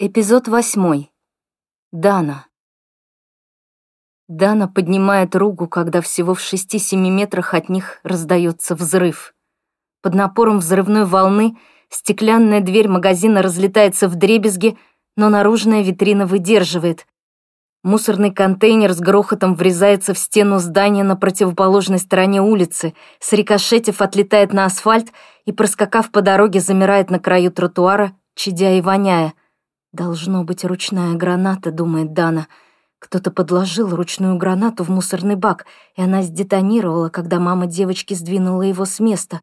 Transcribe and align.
Эпизод 0.00 0.46
восьмой. 0.46 1.10
Дана. 1.90 2.46
Дана 4.28 4.68
поднимает 4.68 5.34
руку, 5.34 5.66
когда 5.66 6.00
всего 6.02 6.34
в 6.34 6.40
шести-семи 6.40 7.10
метрах 7.10 7.52
от 7.52 7.68
них 7.68 7.98
раздается 8.04 8.76
взрыв. 8.76 9.34
Под 10.00 10.14
напором 10.14 10.60
взрывной 10.60 11.04
волны 11.04 11.56
стеклянная 11.88 12.60
дверь 12.60 12.86
магазина 12.86 13.42
разлетается 13.42 14.06
в 14.06 14.14
дребезги, 14.14 14.78
но 15.16 15.30
наружная 15.30 15.82
витрина 15.82 16.26
выдерживает. 16.26 17.04
Мусорный 17.82 18.32
контейнер 18.32 18.92
с 18.92 19.00
грохотом 19.00 19.56
врезается 19.56 20.14
в 20.14 20.18
стену 20.20 20.60
здания 20.60 21.02
на 21.02 21.16
противоположной 21.16 21.98
стороне 21.98 22.40
улицы, 22.40 22.94
срикошетив 23.18 24.00
отлетает 24.00 24.52
на 24.52 24.64
асфальт 24.64 25.08
и, 25.44 25.50
проскакав 25.50 26.12
по 26.12 26.22
дороге, 26.22 26.60
замирает 26.60 27.10
на 27.10 27.18
краю 27.18 27.50
тротуара, 27.50 28.12
чадя 28.36 28.74
и 28.74 28.80
воняя. 28.80 29.34
«Должно 29.98 30.44
быть 30.44 30.64
ручная 30.64 31.14
граната»,— 31.14 31.70
думает 31.72 32.12
Дана. 32.12 32.46
Кто-то 33.00 33.32
подложил 33.32 33.96
ручную 33.96 34.36
гранату 34.36 34.84
в 34.84 34.90
мусорный 34.90 35.34
бак, 35.34 35.66
и 35.96 36.02
она 36.02 36.22
сдетонировала, 36.22 37.08
когда 37.08 37.40
мама 37.40 37.66
девочки 37.66 38.14
сдвинула 38.14 38.62
его 38.62 38.84
с 38.84 39.00
места. 39.00 39.40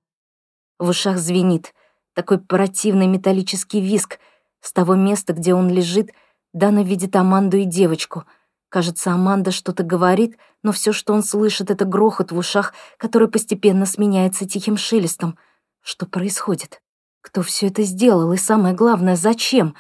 В 0.80 0.88
ушах 0.88 1.18
звенит. 1.18 1.74
Такой 2.14 2.40
противный 2.40 3.08
металлический 3.08 3.82
виск. 3.82 4.18
С 4.62 4.72
того 4.72 4.96
места, 4.96 5.34
где 5.34 5.54
он 5.54 5.70
лежит, 5.70 6.12
Дана 6.54 6.84
видит 6.84 7.18
Аманду 7.18 7.58
и 7.58 7.66
девочку. 7.66 8.24
Кажется, 8.70 9.12
Аманда 9.12 9.52
что-то 9.52 9.84
говорит, 9.84 10.38
но 10.64 10.72
все, 10.72 10.94
что 10.94 11.14
он 11.14 11.22
слышит, 11.22 11.70
это 11.70 11.84
грохот 11.84 12.32
в 12.32 12.38
ушах, 12.38 12.74
который 12.96 13.28
постепенно 13.28 13.86
сменяется 13.86 14.48
тихим 14.48 14.78
шелестом. 14.78 15.38
Что 15.82 16.06
происходит? 16.06 16.82
Кто 17.20 17.42
все 17.42 17.68
это 17.68 17.84
сделал? 17.84 18.32
И 18.32 18.38
самое 18.38 18.74
главное, 18.74 19.18
зачем? 19.18 19.76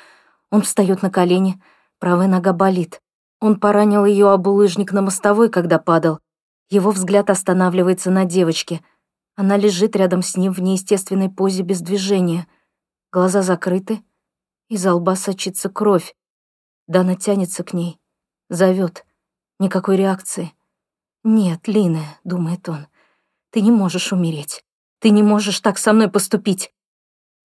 Он 0.51 0.61
встает 0.61 1.01
на 1.01 1.09
колени, 1.09 1.61
правая 1.99 2.27
нога 2.27 2.53
болит. 2.53 3.01
Он 3.39 3.59
поранил 3.59 4.05
ее 4.05 4.31
об 4.31 4.47
улыжник 4.47 4.91
на 4.91 5.01
мостовой, 5.01 5.49
когда 5.49 5.79
падал. 5.79 6.19
Его 6.69 6.91
взгляд 6.91 7.29
останавливается 7.29 8.11
на 8.11 8.25
девочке. 8.25 8.81
Она 9.35 9.57
лежит 9.57 9.95
рядом 9.95 10.21
с 10.21 10.37
ним 10.37 10.53
в 10.53 10.61
неестественной 10.61 11.29
позе 11.29 11.63
без 11.63 11.81
движения. 11.81 12.47
Глаза 13.11 13.41
закрыты, 13.41 14.01
из 14.67 14.85
лба 14.85 15.15
сочится 15.15 15.69
кровь. 15.69 16.15
Дана 16.87 17.15
тянется 17.15 17.63
к 17.63 17.73
ней, 17.73 17.99
зовет. 18.49 19.05
Никакой 19.59 19.95
реакции. 19.95 20.53
«Нет, 21.23 21.67
Лина»,— 21.67 22.03
думает 22.23 22.69
он,— 22.69 22.87
«ты 23.51 23.61
не 23.61 23.71
можешь 23.71 24.11
умереть. 24.11 24.63
Ты 24.99 25.09
не 25.09 25.23
можешь 25.23 25.59
так 25.59 25.77
со 25.77 25.93
мной 25.93 26.09
поступить. 26.09 26.71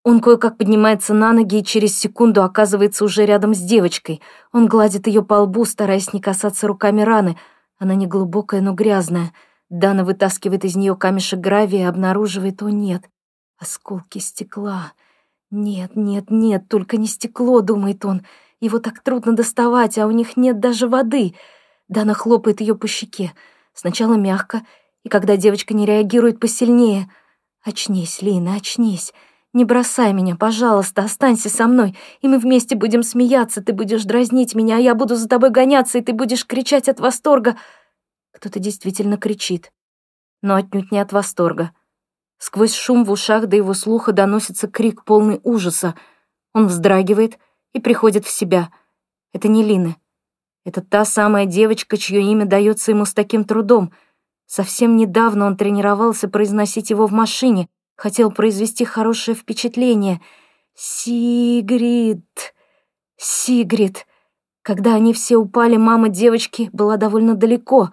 Он 0.09 0.21
кое-как 0.21 0.57
поднимается 0.57 1.13
на 1.13 1.33
ноги 1.33 1.59
и 1.59 1.63
через 1.63 1.95
секунду 1.95 2.41
оказывается 2.41 3.05
уже 3.05 3.27
рядом 3.27 3.53
с 3.53 3.59
девочкой. 3.59 4.21
Он 4.51 4.65
гладит 4.65 5.05
ее 5.05 5.23
по 5.23 5.35
лбу, 5.35 5.65
стараясь 5.65 6.13
не 6.13 6.19
касаться 6.19 6.67
руками 6.67 7.01
раны. 7.01 7.37
Она 7.77 7.93
не 7.93 8.07
глубокая, 8.07 8.61
но 8.61 8.73
грязная. 8.73 9.33
Дана 9.69 10.03
вытаскивает 10.03 10.65
из 10.65 10.75
нее 10.75 10.95
камешек 10.95 11.39
гравия 11.39 11.81
и 11.81 11.83
обнаруживает, 11.83 12.63
о 12.63 12.69
нет, 12.69 13.03
осколки 13.59 14.17
стекла. 14.17 14.93
Нет, 15.51 15.91
нет, 15.93 16.31
нет, 16.31 16.67
только 16.67 16.97
не 16.97 17.05
стекло, 17.05 17.61
думает 17.61 18.03
он. 18.03 18.23
Его 18.59 18.79
так 18.79 19.03
трудно 19.03 19.33
доставать, 19.33 19.99
а 19.99 20.07
у 20.07 20.11
них 20.11 20.35
нет 20.37 20.59
даже 20.59 20.87
воды. 20.87 21.35
Дана 21.87 22.15
хлопает 22.15 22.61
ее 22.61 22.73
по 22.73 22.87
щеке. 22.87 23.33
Сначала 23.75 24.15
мягко, 24.15 24.63
и 25.03 25.09
когда 25.09 25.37
девочка 25.37 25.75
не 25.75 25.85
реагирует, 25.85 26.39
посильнее. 26.39 27.11
«Очнись, 27.63 28.23
Лина, 28.23 28.55
очнись!» 28.55 29.13
Не 29.51 29.65
бросай 29.65 30.13
меня, 30.13 30.35
пожалуйста, 30.35 31.03
останься 31.03 31.49
со 31.49 31.65
мной, 31.65 31.97
и 32.21 32.27
мы 32.27 32.37
вместе 32.37 32.75
будем 32.75 33.01
смеяться, 33.01 33.63
ты 33.63 33.73
будешь 33.73 34.03
дразнить 34.03 34.53
меня, 34.53 34.77
а 34.77 34.79
я 34.79 34.93
буду 34.93 35.15
за 35.15 35.27
тобой 35.27 35.49
гоняться, 35.49 35.97
и 35.97 36.01
ты 36.01 36.13
будешь 36.13 36.45
кричать 36.45 36.87
от 36.87 36.99
восторга. 36.99 37.57
Кто-то 38.31 38.59
действительно 38.59 39.17
кричит, 39.17 39.73
но 40.43 40.55
отнюдь 40.55 40.91
не 40.91 40.99
от 40.99 41.13
восторга. 41.13 41.71
Сквозь 42.37 42.75
шум 42.75 43.03
в 43.03 43.11
ушах 43.11 43.47
до 43.47 43.55
его 43.55 43.73
слуха 43.73 44.11
доносится 44.11 44.67
крик 44.67 45.03
полный 45.03 45.41
ужаса. 45.43 45.95
Он 46.53 46.67
вздрагивает 46.67 47.39
и 47.73 47.79
приходит 47.79 48.25
в 48.25 48.29
себя. 48.29 48.69
Это 49.33 49.47
не 49.47 49.63
Лина. 49.63 49.95
Это 50.63 50.81
та 50.81 51.05
самая 51.05 51.47
девочка, 51.47 51.97
чье 51.97 52.21
имя 52.21 52.45
дается 52.45 52.91
ему 52.91 53.05
с 53.05 53.15
таким 53.15 53.43
трудом. 53.43 53.93
Совсем 54.45 54.95
недавно 54.95 55.47
он 55.47 55.57
тренировался 55.57 56.29
произносить 56.29 56.91
его 56.91 57.07
в 57.07 57.11
машине— 57.11 57.67
хотел 57.99 58.31
произвести 58.31 58.85
хорошее 58.85 59.35
впечатление. 59.35 60.21
Сигрид, 60.73 62.23
Сигрид. 63.17 64.07
Когда 64.61 64.95
они 64.95 65.13
все 65.13 65.35
упали, 65.35 65.75
мама 65.75 66.07
девочки 66.07 66.69
была 66.71 66.95
довольно 66.95 67.35
далеко. 67.35 67.91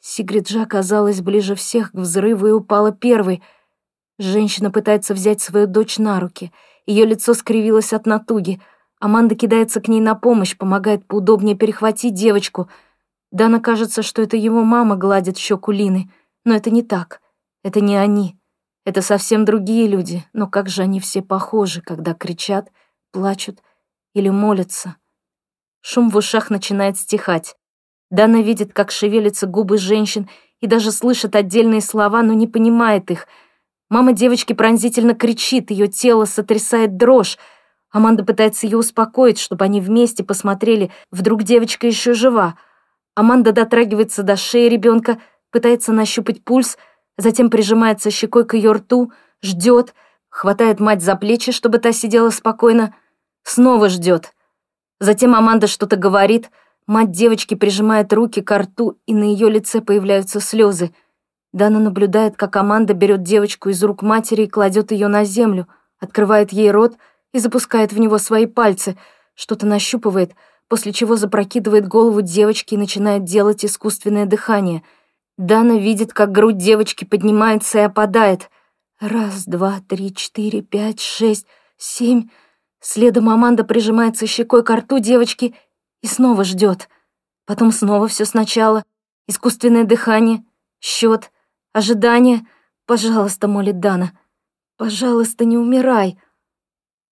Сигрид 0.00 0.48
же 0.48 0.60
оказалась 0.60 1.20
ближе 1.20 1.54
всех 1.54 1.92
к 1.92 1.94
взрыву 1.94 2.48
и 2.48 2.50
упала 2.50 2.90
первой. 2.90 3.42
Женщина 4.18 4.72
пытается 4.72 5.14
взять 5.14 5.40
свою 5.40 5.68
дочь 5.68 5.98
на 5.98 6.18
руки. 6.18 6.52
Ее 6.86 7.04
лицо 7.06 7.32
скривилось 7.32 7.92
от 7.92 8.06
натуги. 8.06 8.60
Аманда 8.98 9.36
кидается 9.36 9.80
к 9.80 9.86
ней 9.86 10.00
на 10.00 10.16
помощь, 10.16 10.56
помогает 10.56 11.06
поудобнее 11.06 11.54
перехватить 11.54 12.14
девочку. 12.14 12.68
Дана 13.30 13.60
кажется, 13.60 14.02
что 14.02 14.20
это 14.20 14.36
его 14.36 14.64
мама 14.64 14.96
гладит 14.96 15.38
щеку 15.38 15.70
Лины, 15.70 16.10
но 16.44 16.54
это 16.54 16.70
не 16.70 16.82
так. 16.82 17.20
Это 17.62 17.80
не 17.80 17.96
они. 17.96 18.36
Это 18.84 19.00
совсем 19.00 19.46
другие 19.46 19.88
люди, 19.88 20.24
но 20.34 20.46
как 20.46 20.68
же 20.68 20.82
они 20.82 21.00
все 21.00 21.22
похожи, 21.22 21.80
когда 21.80 22.12
кричат, 22.12 22.70
плачут 23.12 23.62
или 24.14 24.28
молятся. 24.28 24.96
Шум 25.80 26.10
в 26.10 26.16
ушах 26.16 26.50
начинает 26.50 26.98
стихать. 26.98 27.56
Дана 28.10 28.42
видит, 28.42 28.74
как 28.74 28.90
шевелятся 28.90 29.46
губы 29.46 29.78
женщин 29.78 30.28
и 30.60 30.66
даже 30.66 30.92
слышит 30.92 31.34
отдельные 31.34 31.80
слова, 31.80 32.22
но 32.22 32.34
не 32.34 32.46
понимает 32.46 33.10
их. 33.10 33.26
Мама 33.88 34.12
девочки 34.12 34.52
пронзительно 34.52 35.14
кричит, 35.14 35.70
ее 35.70 35.88
тело 35.88 36.26
сотрясает 36.26 36.96
дрожь. 36.96 37.38
Аманда 37.90 38.24
пытается 38.24 38.66
ее 38.66 38.76
успокоить, 38.76 39.38
чтобы 39.38 39.64
они 39.64 39.80
вместе 39.80 40.24
посмотрели, 40.24 40.90
вдруг 41.10 41.42
девочка 41.42 41.86
еще 41.86 42.12
жива. 42.12 42.58
Аманда 43.14 43.52
дотрагивается 43.52 44.22
до 44.22 44.36
шеи 44.36 44.68
ребенка, 44.68 45.18
пытается 45.50 45.92
нащупать 45.92 46.44
пульс— 46.44 46.76
затем 47.16 47.50
прижимается 47.50 48.10
щекой 48.10 48.44
к 48.44 48.54
ее 48.54 48.72
рту, 48.72 49.12
ждет, 49.42 49.94
хватает 50.28 50.80
мать 50.80 51.02
за 51.02 51.16
плечи, 51.16 51.52
чтобы 51.52 51.78
та 51.78 51.92
сидела 51.92 52.30
спокойно, 52.30 52.94
снова 53.42 53.88
ждет. 53.88 54.32
Затем 55.00 55.34
Аманда 55.34 55.66
что-то 55.66 55.96
говорит, 55.96 56.50
мать 56.86 57.10
девочки 57.10 57.54
прижимает 57.54 58.12
руки 58.12 58.40
к 58.40 58.58
рту, 58.58 58.98
и 59.06 59.14
на 59.14 59.24
ее 59.24 59.50
лице 59.50 59.80
появляются 59.80 60.40
слезы. 60.40 60.94
Дана 61.52 61.78
наблюдает, 61.78 62.36
как 62.36 62.56
Аманда 62.56 62.94
берет 62.94 63.22
девочку 63.22 63.68
из 63.68 63.82
рук 63.82 64.02
матери 64.02 64.42
и 64.42 64.48
кладет 64.48 64.90
ее 64.90 65.08
на 65.08 65.24
землю, 65.24 65.68
открывает 66.00 66.52
ей 66.52 66.70
рот 66.70 66.96
и 67.32 67.38
запускает 67.38 67.92
в 67.92 67.98
него 67.98 68.18
свои 68.18 68.46
пальцы, 68.46 68.96
что-то 69.34 69.66
нащупывает, 69.66 70.34
после 70.68 70.92
чего 70.92 71.16
запрокидывает 71.16 71.86
голову 71.86 72.22
девочки 72.22 72.74
и 72.74 72.78
начинает 72.78 73.24
делать 73.24 73.64
искусственное 73.64 74.26
дыхание— 74.26 74.82
Дана 75.36 75.78
видит, 75.78 76.12
как 76.12 76.30
грудь 76.30 76.58
девочки 76.58 77.04
поднимается 77.04 77.78
и 77.78 77.82
опадает. 77.82 78.50
Раз, 79.00 79.46
два, 79.46 79.80
три, 79.88 80.14
четыре, 80.14 80.62
пять, 80.62 81.00
шесть, 81.00 81.46
семь. 81.76 82.28
Следом 82.80 83.28
Аманда 83.28 83.64
прижимается 83.64 84.26
щекой 84.26 84.62
к 84.62 84.74
рту 84.74 84.98
девочки 85.00 85.56
и 86.02 86.06
снова 86.06 86.44
ждет. 86.44 86.88
Потом 87.46 87.72
снова 87.72 88.06
все 88.08 88.24
сначала. 88.24 88.84
Искусственное 89.26 89.84
дыхание, 89.84 90.44
счет, 90.80 91.30
ожидание. 91.72 92.46
«Пожалуйста»,— 92.86 93.48
молит 93.48 93.80
Дана. 93.80 94.12
«Пожалуйста, 94.76 95.44
не 95.44 95.56
умирай». 95.56 96.18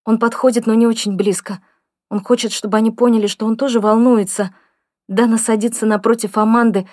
Он 0.05 0.19
подходит, 0.19 0.67
но 0.67 0.75
не 0.75 0.85
очень 0.85 1.15
близко. 1.15 1.61
Он 2.09 2.23
хочет, 2.23 2.51
чтобы 2.51 2.77
они 2.77 2.91
поняли, 2.91 3.27
что 3.27 3.47
он 3.47 3.57
тоже 3.57 3.79
волнуется. 3.79 4.53
Дана 5.07 5.37
садится 5.37 5.85
напротив 5.87 6.37
Аманды, 6.37 6.87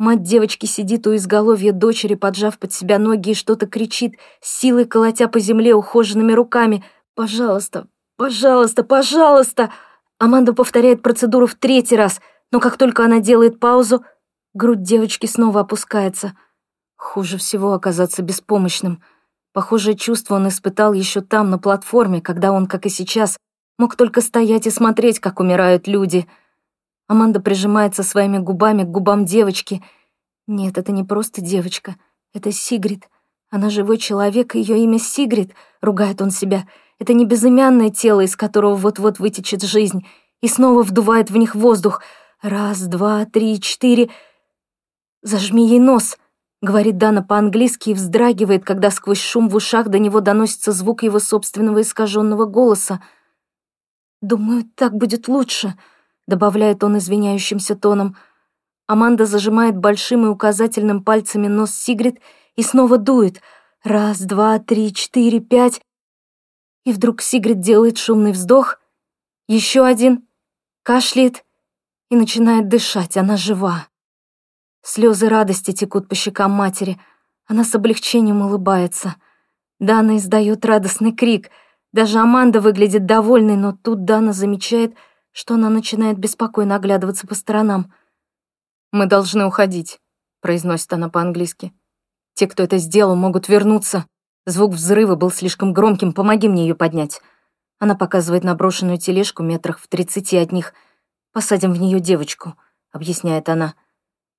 Мать 0.00 0.22
девочки 0.22 0.64
сидит 0.64 1.06
у 1.06 1.14
изголовья 1.14 1.72
дочери, 1.72 2.14
поджав 2.14 2.58
под 2.58 2.72
себя 2.72 2.98
ноги 2.98 3.32
и 3.32 3.34
что-то 3.34 3.66
кричит, 3.66 4.14
силой 4.40 4.86
колотя 4.86 5.28
по 5.28 5.38
земле 5.38 5.74
ухоженными 5.74 6.32
руками. 6.32 6.82
«Пожалуйста, 7.14 7.86
пожалуйста, 8.16 8.82
пожалуйста!» 8.82 9.70
Аманда 10.18 10.54
повторяет 10.54 11.02
процедуру 11.02 11.46
в 11.46 11.54
третий 11.54 11.96
раз, 11.96 12.22
но 12.50 12.60
как 12.60 12.78
только 12.78 13.04
она 13.04 13.20
делает 13.20 13.60
паузу, 13.60 14.02
грудь 14.54 14.82
девочки 14.82 15.26
снова 15.26 15.60
опускается. 15.60 16.32
Хуже 16.96 17.36
всего 17.36 17.74
оказаться 17.74 18.22
беспомощным. 18.22 19.02
Похожее 19.52 19.98
чувство 19.98 20.36
он 20.36 20.48
испытал 20.48 20.94
еще 20.94 21.20
там, 21.20 21.50
на 21.50 21.58
платформе, 21.58 22.22
когда 22.22 22.52
он, 22.52 22.68
как 22.68 22.86
и 22.86 22.88
сейчас, 22.88 23.36
мог 23.76 23.96
только 23.96 24.22
стоять 24.22 24.66
и 24.66 24.70
смотреть, 24.70 25.20
как 25.20 25.40
умирают 25.40 25.86
люди— 25.86 26.26
Аманда 27.10 27.40
прижимается 27.40 28.04
своими 28.04 28.38
губами 28.38 28.84
к 28.84 28.86
губам 28.86 29.24
девочки. 29.24 29.82
Нет, 30.46 30.78
это 30.78 30.92
не 30.92 31.02
просто 31.02 31.40
девочка. 31.40 31.96
Это 32.32 32.52
Сигрид. 32.52 33.08
Она 33.50 33.68
живой 33.68 33.98
человек, 33.98 34.54
ее 34.54 34.78
имя 34.84 35.00
Сигрид, 35.00 35.52
ругает 35.80 36.22
он 36.22 36.30
себя. 36.30 36.68
Это 37.00 37.12
не 37.12 37.24
безымянное 37.24 37.90
тело, 37.90 38.20
из 38.20 38.36
которого 38.36 38.76
вот-вот 38.76 39.18
вытечет 39.18 39.62
жизнь, 39.62 40.06
и 40.40 40.46
снова 40.46 40.84
вдувает 40.84 41.32
в 41.32 41.36
них 41.36 41.56
воздух. 41.56 42.00
Раз, 42.42 42.82
два, 42.82 43.24
три, 43.24 43.60
четыре. 43.60 44.08
«Зажми 45.20 45.66
ей 45.66 45.80
нос»,— 45.80 46.16
говорит 46.62 46.96
Дана 46.96 47.22
по-английски 47.24 47.90
и 47.90 47.94
вздрагивает, 47.94 48.64
когда 48.64 48.92
сквозь 48.92 49.20
шум 49.20 49.48
в 49.48 49.56
ушах 49.56 49.88
до 49.88 49.98
него 49.98 50.20
доносится 50.20 50.70
звук 50.70 51.02
его 51.02 51.18
собственного 51.18 51.80
искаженного 51.80 52.44
голоса. 52.44 53.02
«Думаю, 54.22 54.62
так 54.76 54.94
будет 54.94 55.26
лучше»,— 55.26 55.74
добавляет 56.30 56.82
он 56.82 56.96
извиняющимся 56.96 57.76
тоном. 57.76 58.16
Аманда 58.86 59.26
зажимает 59.26 59.76
большим 59.76 60.24
и 60.24 60.28
указательным 60.28 61.04
пальцами 61.04 61.48
нос 61.48 61.72
Сигрид 61.72 62.18
и 62.56 62.62
снова 62.62 62.96
дует. 62.96 63.42
Раз, 63.84 64.20
два, 64.20 64.58
три, 64.58 64.94
четыре, 64.94 65.40
пять. 65.40 65.82
И 66.84 66.92
вдруг 66.92 67.20
Сигрид 67.20 67.60
делает 67.60 67.98
шумный 67.98 68.32
вздох. 68.32 68.78
Еще 69.48 69.84
один. 69.84 70.26
Кашляет 70.82 71.44
и 72.10 72.16
начинает 72.16 72.68
дышать. 72.68 73.16
Она 73.16 73.36
жива. 73.36 73.88
Слезы 74.82 75.28
радости 75.28 75.72
текут 75.72 76.08
по 76.08 76.14
щекам 76.14 76.52
матери. 76.52 76.98
Она 77.46 77.64
с 77.64 77.74
облегчением 77.74 78.42
улыбается. 78.42 79.16
Дана 79.78 80.16
издает 80.16 80.64
радостный 80.64 81.12
крик. 81.12 81.50
Даже 81.92 82.18
Аманда 82.18 82.60
выглядит 82.60 83.06
довольной, 83.06 83.56
но 83.56 83.72
тут 83.72 84.04
Дана 84.04 84.32
замечает, 84.32 84.94
что 85.32 85.54
она 85.54 85.68
начинает 85.70 86.18
беспокойно 86.18 86.76
оглядываться 86.76 87.26
по 87.26 87.34
сторонам. 87.34 87.92
«Мы 88.92 89.06
должны 89.06 89.46
уходить»,— 89.46 90.00
произносит 90.40 90.92
она 90.92 91.08
по-английски. 91.08 91.72
«Те, 92.34 92.46
кто 92.46 92.62
это 92.62 92.78
сделал, 92.78 93.14
могут 93.16 93.48
вернуться. 93.48 94.06
Звук 94.46 94.72
взрыва 94.72 95.14
был 95.14 95.30
слишком 95.30 95.72
громким, 95.72 96.12
помоги 96.12 96.48
мне 96.48 96.62
ее 96.62 96.74
поднять». 96.74 97.20
Она 97.78 97.94
показывает 97.94 98.44
на 98.44 98.54
брошенную 98.54 98.98
тележку 98.98 99.42
метрах 99.42 99.78
в 99.78 99.88
тридцати 99.88 100.36
от 100.36 100.52
них. 100.52 100.74
«Посадим 101.32 101.72
в 101.72 101.80
нее 101.80 101.98
девочку»,— 101.98 102.54
объясняет 102.92 103.48
она. 103.48 103.74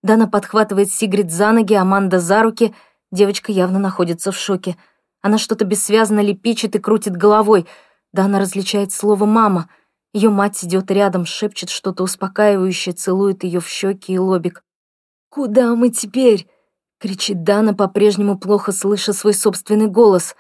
Дана 0.03 0.27
подхватывает 0.27 0.91
Сигрид 0.91 1.31
за 1.31 1.51
ноги, 1.51 1.73
Аманда 1.73 2.19
за 2.19 2.43
руки. 2.43 2.73
Девочка 3.11 3.51
явно 3.51 3.79
находится 3.79 4.31
в 4.31 4.37
шоке. 4.37 4.77
Она 5.21 5.37
что-то 5.37 5.65
бессвязно 5.65 6.19
лепечет 6.19 6.75
и 6.75 6.79
крутит 6.79 7.15
головой. 7.15 7.67
Дана 8.13 8.39
различает 8.39 8.91
слово 8.91 9.25
«мама». 9.25 9.69
Ее 10.13 10.29
мать 10.29 10.63
идет 10.63 10.91
рядом, 10.91 11.25
шепчет 11.25 11.69
что-то 11.69 12.03
успокаивающее, 12.03 12.93
целует 12.93 13.43
ее 13.43 13.61
в 13.61 13.67
щеки 13.67 14.13
и 14.13 14.19
лобик. 14.19 14.63
«Куда 15.29 15.73
мы 15.75 15.89
теперь?»— 15.89 16.47
кричит 16.99 17.43
Дана, 17.43 17.73
по-прежнему 17.73 18.37
плохо 18.37 18.73
слыша 18.73 19.13
свой 19.13 19.33
собственный 19.33 19.87
голос. 19.87 20.35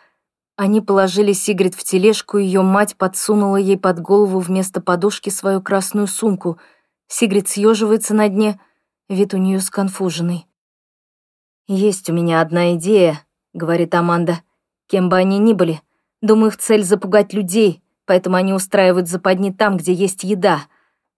Они 0.57 0.81
положили 0.81 1.31
Сигрид 1.31 1.73
в 1.73 1.83
тележку, 1.85 2.37
ее 2.37 2.61
мать 2.61 2.97
подсунула 2.97 3.55
ей 3.55 3.77
под 3.77 4.01
голову 4.01 4.39
вместо 4.39 4.81
подушки 4.81 5.29
свою 5.29 5.61
красную 5.61 6.07
сумку. 6.07 6.59
Сигрид 7.07 7.47
съеживается 7.47 8.13
на 8.13 8.27
дне, 8.27 8.59
вид 9.07 9.33
у 9.33 9.37
нее 9.37 9.61
сконфуженный. 9.61 10.45
«Есть 11.67 12.09
у 12.09 12.13
меня 12.13 12.41
одна 12.41 12.75
идея»,— 12.75 13.25
говорит 13.53 13.95
Аманда. 13.95 14.41
«Кем 14.87 15.07
бы 15.07 15.15
они 15.15 15.39
ни 15.39 15.53
были, 15.53 15.81
думаю, 16.21 16.49
их 16.49 16.57
цель— 16.57 16.83
запугать 16.83 17.31
людей, 17.31 17.81
поэтому 18.11 18.35
они 18.35 18.51
устраивают 18.51 19.07
западни 19.07 19.51
там, 19.51 19.77
где 19.77 19.93
есть 19.93 20.25
еда. 20.25 20.63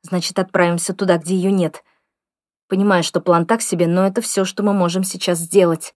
Значит, 0.03 0.37
отправимся 0.37 0.93
туда, 0.93 1.17
где 1.17 1.33
ее 1.33 1.51
нет. 1.51 1.83
Понимаю, 2.69 3.01
что 3.01 3.19
план 3.19 3.47
так 3.47 3.63
себе, 3.63 3.87
но 3.87 4.05
это 4.05 4.21
все, 4.21 4.45
что 4.45 4.61
мы 4.61 4.73
можем 4.73 5.03
сейчас 5.03 5.39
сделать. 5.39 5.95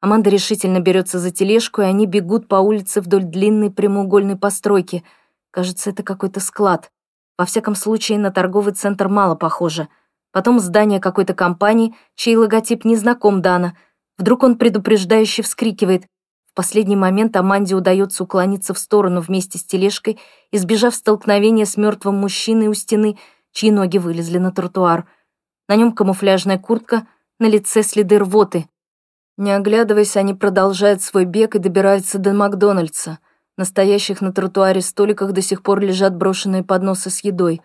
Аманда 0.00 0.30
решительно 0.30 0.80
берется 0.80 1.18
за 1.18 1.32
тележку, 1.32 1.82
и 1.82 1.84
они 1.84 2.06
бегут 2.06 2.48
по 2.48 2.54
улице 2.54 3.02
вдоль 3.02 3.24
длинной 3.24 3.70
прямоугольной 3.70 4.36
постройки. 4.36 5.04
Кажется, 5.50 5.90
это 5.90 6.02
какой-то 6.02 6.40
склад. 6.40 6.90
Во 7.36 7.44
всяком 7.44 7.74
случае, 7.74 8.18
на 8.18 8.30
торговый 8.30 8.72
центр 8.72 9.08
мало 9.08 9.34
похоже. 9.34 9.88
Потом 10.30 10.60
здание 10.60 10.98
какой-то 10.98 11.34
компании, 11.34 11.94
чей 12.14 12.36
логотип 12.36 12.86
не 12.86 12.96
знаком 12.96 13.42
Дана. 13.42 13.76
Вдруг 14.16 14.44
он 14.44 14.56
предупреждающе 14.56 15.42
вскрикивает. 15.42 16.06
В 16.52 16.54
последний 16.54 16.96
момент 16.96 17.34
Аманде 17.34 17.74
удается 17.74 18.24
уклониться 18.24 18.74
в 18.74 18.78
сторону 18.78 19.22
вместе 19.22 19.56
с 19.56 19.64
тележкой, 19.64 20.20
избежав 20.50 20.94
столкновения 20.94 21.64
с 21.64 21.78
мертвым 21.78 22.16
мужчиной 22.16 22.66
у 22.66 22.74
стены, 22.74 23.16
чьи 23.52 23.70
ноги 23.70 23.96
вылезли 23.96 24.36
на 24.36 24.52
тротуар. 24.52 25.06
На 25.66 25.76
нем 25.76 25.92
камуфляжная 25.92 26.58
куртка, 26.58 27.06
на 27.40 27.46
лице 27.46 27.82
следы 27.82 28.18
рвоты. 28.18 28.66
Не 29.38 29.52
оглядываясь, 29.52 30.18
они 30.18 30.34
продолжают 30.34 31.00
свой 31.00 31.24
бег 31.24 31.54
и 31.54 31.58
добираются 31.58 32.18
до 32.18 32.34
Макдональдса. 32.34 33.18
На 33.56 33.64
стоящих 33.64 34.20
на 34.20 34.30
тротуаре 34.30 34.82
столиках 34.82 35.32
до 35.32 35.40
сих 35.40 35.62
пор 35.62 35.80
лежат 35.80 36.14
брошенные 36.14 36.62
подносы 36.62 37.08
с 37.08 37.20
едой. 37.20 37.62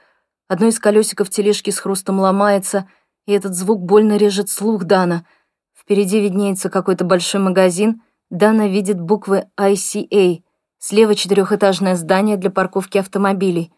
Одно 0.48 0.68
из 0.68 0.80
колесиков 0.80 1.30
тележки 1.30 1.72
с 1.72 1.80
хрустом 1.80 2.22
ломается, 2.22 2.88
и 3.26 3.34
этот 3.34 3.54
звук 3.54 3.82
больно 3.82 4.16
режет 4.16 4.50
слух 4.50 4.86
Дана. 4.86 5.26
Впереди 5.78 6.22
виднеется 6.22 6.70
какой-то 6.70 7.04
большой 7.04 7.42
магазин— 7.42 8.02
Дана 8.30 8.68
видит 8.68 9.00
буквы 9.00 9.48
ICA. 9.58 10.42
Слева 10.80 11.16
четырехэтажное 11.16 11.96
здание 11.96 12.36
для 12.36 12.50
парковки 12.50 12.98
автомобилей. 12.98 13.72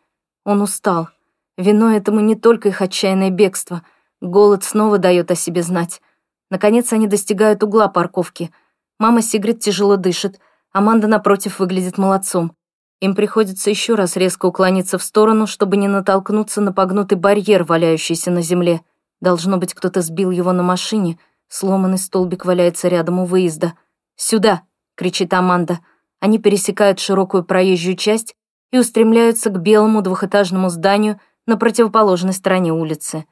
Он 0.43 0.61
устал. 0.61 1.09
Виной 1.55 1.97
этому 1.97 2.19
не 2.21 2.35
только 2.35 2.69
их 2.69 2.81
отчаянное 2.81 3.29
бегство. 3.29 3.83
Голод 4.21 4.63
снова 4.63 4.97
дает 4.97 5.29
о 5.29 5.35
себе 5.35 5.61
знать. 5.61 6.01
Наконец 6.49 6.91
они 6.93 7.05
достигают 7.05 7.61
угла 7.61 7.89
парковки. 7.89 8.51
Мама 8.97 9.21
Сигрид 9.21 9.59
тяжело 9.59 9.97
дышит. 9.97 10.39
Аманда, 10.71 11.07
напротив, 11.07 11.59
выглядит 11.59 11.99
молодцом. 11.99 12.53
Им 13.01 13.13
приходится 13.15 13.69
еще 13.69 13.93
раз 13.93 14.15
резко 14.15 14.47
уклониться 14.47 14.97
в 14.97 15.03
сторону, 15.03 15.45
чтобы 15.45 15.77
не 15.77 15.87
натолкнуться 15.87 16.59
на 16.59 16.73
погнутый 16.73 17.17
барьер, 17.17 17.63
валяющийся 17.63 18.31
на 18.31 18.41
земле. 18.41 18.81
Должно 19.21 19.57
быть, 19.57 19.75
кто-то 19.75 20.01
сбил 20.01 20.31
его 20.31 20.51
на 20.53 20.63
машине. 20.63 21.19
Сломанный 21.47 21.99
столбик 21.99 22.45
валяется 22.45 22.87
рядом 22.87 23.19
у 23.19 23.25
выезда. 23.25 23.73
«Сюда!»— 24.21 24.63
кричит 24.95 25.33
Аманда. 25.33 25.79
Они 26.19 26.39
пересекают 26.39 26.99
широкую 26.99 27.45
проезжую 27.45 27.95
часть 27.95 28.35
и 28.69 28.77
устремляются 28.77 29.49
к 29.49 29.61
белому 29.61 30.01
двухэтажному 30.01 30.69
зданию 30.69 31.21
на 31.47 31.55
противоположной 31.55 32.33
стороне 32.33 32.73
улицы. 32.73 33.25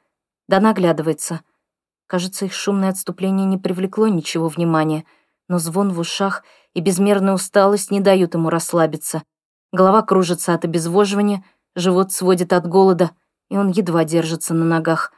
Дана 0.48 0.70
оглядывается. 0.70 1.42
Кажется, 2.06 2.46
их 2.46 2.54
шумное 2.54 2.88
отступление 2.88 3.44
не 3.44 3.58
привлекло 3.58 4.08
ничего 4.08 4.48
внимания, 4.48 5.04
но 5.46 5.58
звон 5.58 5.92
в 5.92 6.00
ушах 6.00 6.42
и 6.72 6.80
безмерная 6.80 7.34
усталость 7.34 7.90
не 7.90 8.00
дают 8.00 8.32
ему 8.32 8.48
расслабиться. 8.48 9.22
Голова 9.72 10.00
кружится 10.00 10.54
от 10.54 10.64
обезвоживания, 10.64 11.44
живот 11.76 12.12
сводит 12.12 12.54
от 12.54 12.66
голода, 12.66 13.10
и 13.50 13.58
он 13.58 13.68
едва 13.68 14.04
держится 14.04 14.54
на 14.54 14.64
ногах. 14.64 15.12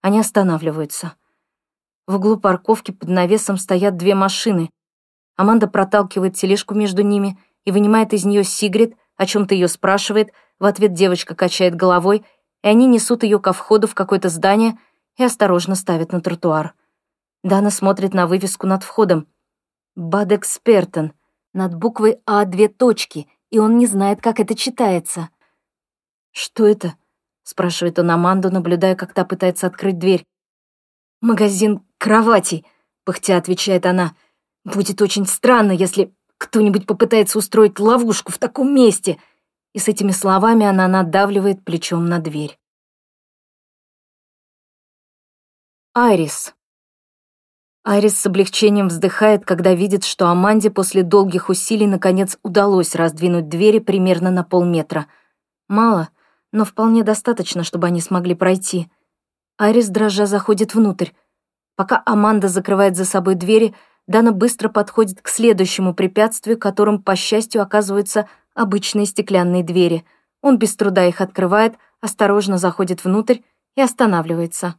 Они 0.00 0.18
останавливаются. 0.18 1.12
В 2.06 2.16
углу 2.16 2.38
парковки 2.38 2.92
под 2.92 3.10
навесом 3.10 3.58
стоят 3.58 3.98
две 3.98 4.14
машины— 4.14 4.70
Аманда 5.36 5.66
проталкивает 5.66 6.36
тележку 6.36 6.74
между 6.74 7.02
ними 7.02 7.38
и 7.64 7.72
вынимает 7.72 8.12
из 8.12 8.24
нее 8.24 8.44
Сигрид, 8.44 8.96
о 9.16 9.26
чем 9.26 9.46
то 9.46 9.54
ее 9.54 9.68
спрашивает, 9.68 10.32
в 10.58 10.64
ответ 10.64 10.92
девочка 10.92 11.34
качает 11.34 11.74
головой, 11.74 12.24
и 12.62 12.68
они 12.68 12.86
несут 12.86 13.22
ее 13.22 13.38
ко 13.38 13.52
входу 13.52 13.86
в 13.86 13.94
какое-то 13.94 14.28
здание 14.28 14.78
и 15.16 15.24
осторожно 15.24 15.74
ставят 15.74 16.12
на 16.12 16.20
тротуар. 16.20 16.74
Дана 17.42 17.70
смотрит 17.70 18.14
на 18.14 18.26
вывеску 18.26 18.66
над 18.66 18.82
входом. 18.82 19.26
«Бадэкспертен». 19.96 21.12
Над 21.54 21.74
буквой 21.74 22.18
«А» 22.24 22.46
две 22.46 22.68
точки, 22.68 23.28
и 23.50 23.58
он 23.58 23.76
не 23.76 23.86
знает, 23.86 24.22
как 24.22 24.40
это 24.40 24.54
читается. 24.54 25.28
«Что 26.30 26.66
это?»— 26.66 26.94
спрашивает 27.42 27.98
он 27.98 28.10
Аманду, 28.10 28.50
наблюдая, 28.50 28.96
как 28.96 29.12
та 29.12 29.26
пытается 29.26 29.66
открыть 29.66 29.98
дверь. 29.98 30.24
«Магазин 31.20 31.84
кроватей»,— 31.98 32.64
пыхтя 33.04 33.36
отвечает 33.36 33.84
она. 33.84 34.14
Будет 34.64 35.02
очень 35.02 35.26
странно, 35.26 35.72
если 35.72 36.14
кто-нибудь 36.38 36.86
попытается 36.86 37.38
устроить 37.38 37.78
ловушку 37.78 38.32
в 38.32 38.38
таком 38.38 38.74
месте. 38.74 39.18
И 39.72 39.78
с 39.78 39.88
этими 39.88 40.10
словами 40.10 40.66
она 40.66 40.86
надавливает 40.88 41.64
плечом 41.64 42.06
на 42.06 42.18
дверь. 42.18 42.58
Айрис. 45.94 46.54
Айрис 47.84 48.16
с 48.16 48.26
облегчением 48.26 48.88
вздыхает, 48.88 49.44
когда 49.44 49.74
видит, 49.74 50.04
что 50.04 50.28
Аманде 50.28 50.70
после 50.70 51.02
долгих 51.02 51.48
усилий 51.48 51.86
наконец 51.86 52.38
удалось 52.42 52.94
раздвинуть 52.94 53.48
двери 53.48 53.80
примерно 53.80 54.30
на 54.30 54.44
полметра. 54.44 55.06
Мало, 55.68 56.08
но 56.52 56.64
вполне 56.64 57.02
достаточно, 57.02 57.64
чтобы 57.64 57.88
они 57.88 58.00
смогли 58.00 58.34
пройти. 58.34 58.88
Айрис 59.58 59.88
дрожа 59.88 60.26
заходит 60.26 60.74
внутрь. 60.74 61.10
Пока 61.76 62.02
Аманда 62.06 62.48
закрывает 62.48 62.96
за 62.96 63.04
собой 63.04 63.34
двери, 63.34 63.74
Дана 64.06 64.32
быстро 64.32 64.68
подходит 64.68 65.22
к 65.22 65.28
следующему 65.28 65.94
препятствию, 65.94 66.58
которым, 66.58 67.02
по 67.02 67.16
счастью, 67.16 67.62
оказываются 67.62 68.28
обычные 68.54 69.06
стеклянные 69.06 69.62
двери. 69.62 70.04
Он 70.40 70.58
без 70.58 70.76
труда 70.76 71.06
их 71.06 71.20
открывает, 71.20 71.76
осторожно 72.00 72.58
заходит 72.58 73.04
внутрь 73.04 73.38
и 73.76 73.80
останавливается. 73.80 74.76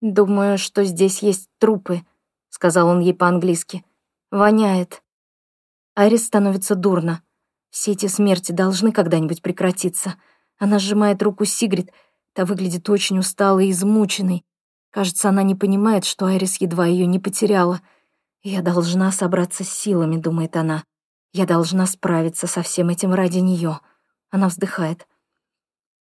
«Думаю, 0.00 0.58
что 0.58 0.84
здесь 0.84 1.22
есть 1.22 1.48
трупы»,— 1.58 2.02
сказал 2.50 2.88
он 2.88 3.00
ей 3.00 3.14
по-английски. 3.14 3.84
«Воняет». 4.30 5.02
Айрис 5.94 6.26
становится 6.26 6.74
дурно. 6.74 7.22
Все 7.70 7.92
эти 7.92 8.06
смерти 8.06 8.52
должны 8.52 8.92
когда-нибудь 8.92 9.42
прекратиться. 9.42 10.16
Она 10.58 10.78
сжимает 10.78 11.22
руку 11.22 11.44
Сигрид, 11.44 11.90
та 12.32 12.44
выглядит 12.44 12.90
очень 12.90 13.18
усталой 13.18 13.68
и 13.68 13.70
измученной. 13.70 14.44
Кажется, 14.90 15.28
она 15.28 15.42
не 15.42 15.54
понимает, 15.54 16.04
что 16.04 16.26
Айрис 16.26 16.60
едва 16.60 16.86
ее 16.86 17.06
не 17.06 17.18
потеряла. 17.18 17.80
«Я 18.46 18.60
должна 18.60 19.10
собраться 19.10 19.64
с 19.64 19.70
силами»,— 19.70 20.16
думает 20.18 20.54
она. 20.54 20.84
«Я 21.32 21.46
должна 21.46 21.86
справиться 21.86 22.46
со 22.46 22.60
всем 22.60 22.90
этим 22.90 23.14
ради 23.14 23.38
нее. 23.38 23.80
Она 24.30 24.48
вздыхает. 24.48 25.08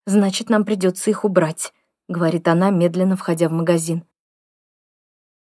«Значит, 0.06 0.50
нам 0.50 0.66
придется 0.66 1.10
их 1.10 1.24
убрать»,— 1.24 1.74
говорит 2.10 2.50
она, 2.50 2.70
медленно 2.70 3.16
входя 3.16 3.48
в 3.48 3.54
магазин. 3.54 4.04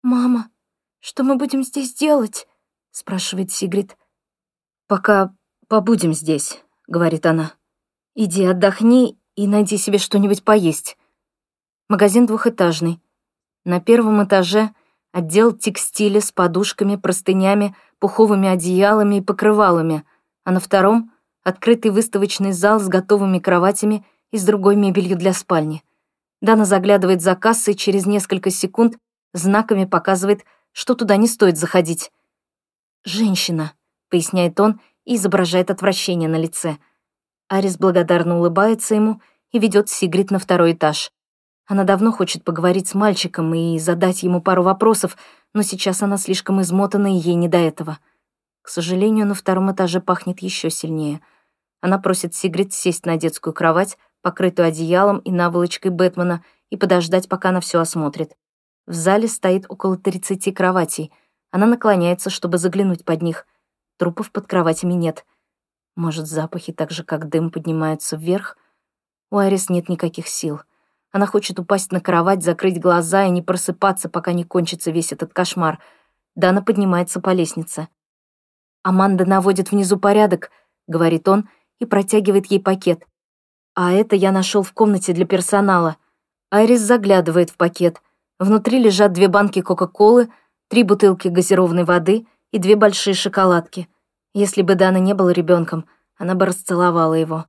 «Мама, 0.02 0.50
что 0.98 1.22
мы 1.22 1.36
будем 1.36 1.62
здесь 1.62 1.94
делать?»— 1.94 2.48
спрашивает 2.90 3.52
Сигрид. 3.52 3.96
«Пока 4.88 5.32
побудем 5.68 6.12
здесь»,— 6.12 6.60
говорит 6.88 7.26
она. 7.26 7.52
«Иди 8.16 8.44
отдохни 8.44 9.16
и 9.36 9.46
найди 9.46 9.76
себе 9.78 9.98
что-нибудь 9.98 10.42
поесть». 10.42 10.98
Магазин 11.88 12.26
двухэтажный. 12.26 13.00
На 13.64 13.80
первом 13.80 14.24
этаже 14.24 14.74
отдел 15.12 15.52
текстиля 15.52 16.20
с 16.20 16.32
подушками, 16.32 16.96
простынями, 16.96 17.74
пуховыми 17.98 18.48
одеялами 18.48 19.16
и 19.16 19.20
покрывалами, 19.20 20.04
а 20.44 20.52
на 20.52 20.60
втором— 20.60 21.12
открытый 21.42 21.90
выставочный 21.90 22.52
зал 22.52 22.80
с 22.80 22.88
готовыми 22.88 23.38
кроватями 23.38 24.04
и 24.30 24.38
с 24.38 24.44
другой 24.44 24.76
мебелью 24.76 25.16
для 25.16 25.32
спальни. 25.32 25.82
Дана 26.40 26.64
заглядывает 26.64 27.22
за 27.22 27.34
кассой, 27.34 27.74
через 27.74 28.06
несколько 28.06 28.50
секунд 28.50 28.96
знаками 29.32 29.84
показывает, 29.84 30.44
что 30.72 30.94
туда 30.94 31.16
не 31.16 31.26
стоит 31.26 31.58
заходить. 31.58 32.12
«Женщина»,— 33.04 33.72
поясняет 34.10 34.60
он 34.60 34.80
и 35.04 35.16
изображает 35.16 35.70
отвращение 35.70 36.28
на 36.28 36.36
лице. 36.36 36.78
Арис 37.48 37.78
благодарно 37.78 38.38
улыбается 38.38 38.94
ему 38.94 39.20
и 39.50 39.58
ведет 39.58 39.88
Сигрид 39.88 40.30
на 40.30 40.38
второй 40.38 40.72
этаж. 40.72 41.10
Она 41.68 41.84
давно 41.84 42.10
хочет 42.10 42.42
поговорить 42.42 42.88
с 42.88 42.94
мальчиком 42.94 43.54
и 43.54 43.78
задать 43.78 44.24
ему 44.24 44.42
пару 44.42 44.64
вопросов, 44.64 45.16
но 45.54 45.62
сейчас 45.62 46.02
она 46.02 46.16
слишком 46.16 46.60
измотана, 46.60 47.14
и 47.14 47.18
ей 47.18 47.36
не 47.36 47.46
до 47.46 47.58
этого. 47.58 48.00
К 48.62 48.68
сожалению, 48.68 49.26
на 49.26 49.34
втором 49.34 49.70
этаже 49.70 50.00
пахнет 50.00 50.40
еще 50.40 50.68
сильнее. 50.70 51.20
Она 51.80 51.98
просит 51.98 52.34
Сигрид 52.34 52.72
сесть 52.72 53.06
на 53.06 53.16
детскую 53.16 53.54
кровать, 53.54 53.96
покрытую 54.20 54.66
одеялом 54.66 55.18
и 55.18 55.30
наволочкой 55.30 55.92
Бэтмена, 55.92 56.42
и 56.70 56.76
подождать, 56.76 57.28
пока 57.28 57.50
она 57.50 57.60
все 57.60 57.78
осмотрит. 57.78 58.36
В 58.86 58.94
зале 58.94 59.28
стоит 59.28 59.66
около 59.68 59.96
30 59.96 60.52
кроватей. 60.54 61.12
Она 61.52 61.66
наклоняется, 61.66 62.30
чтобы 62.30 62.58
заглянуть 62.58 63.04
под 63.04 63.22
них— 63.22 63.46
Трупов 63.98 64.30
под 64.30 64.46
кроватями 64.46 64.92
нет. 64.92 65.26
Может, 65.96 66.28
запахи 66.28 66.72
так 66.72 66.92
же, 66.92 67.02
как 67.02 67.28
дым, 67.28 67.50
поднимаются 67.50 68.16
вверх? 68.16 68.56
У 69.30 69.38
Айрис 69.38 69.68
нет 69.68 69.88
никаких 69.88 70.28
сил. 70.28 70.60
Она 71.10 71.26
хочет 71.26 71.58
упасть 71.58 71.92
на 71.92 72.00
кровать, 72.00 72.42
закрыть 72.42 72.80
глаза 72.80 73.24
и 73.24 73.30
не 73.30 73.42
просыпаться, 73.42 74.08
пока 74.08 74.32
не 74.32 74.44
кончится 74.44 74.90
весь 74.90 75.12
этот 75.12 75.32
кошмар. 75.32 75.78
Дана 76.34 76.62
поднимается 76.62 77.20
по 77.20 77.30
лестнице. 77.30 77.88
«Аманда 78.82 79.24
наводит 79.24 79.70
внизу 79.70 79.98
порядок»,— 79.98 80.50
говорит 80.86 81.28
он 81.28 81.48
и 81.78 81.86
протягивает 81.86 82.46
ей 82.46 82.60
пакет. 82.60 83.06
«А 83.74 83.92
это 83.92 84.16
я 84.16 84.32
нашел 84.32 84.62
в 84.62 84.72
комнате 84.72 85.12
для 85.12 85.26
персонала». 85.26 85.96
Айрис 86.50 86.80
заглядывает 86.80 87.50
в 87.50 87.56
пакет. 87.56 88.00
Внутри 88.38 88.78
лежат 88.78 89.12
две 89.12 89.28
банки 89.28 89.60
Кока-Колы, 89.60 90.30
три 90.68 90.82
бутылки 90.82 91.28
газированной 91.28 91.84
воды— 91.84 92.26
и 92.50 92.58
две 92.58 92.76
большие 92.76 93.14
шоколадки. 93.14 93.88
Если 94.34 94.62
бы 94.62 94.74
Дана 94.74 94.98
не 94.98 95.14
была 95.14 95.32
ребенком, 95.32 95.86
она 96.16 96.34
бы 96.34 96.46
расцеловала 96.46 97.14
его. 97.14 97.46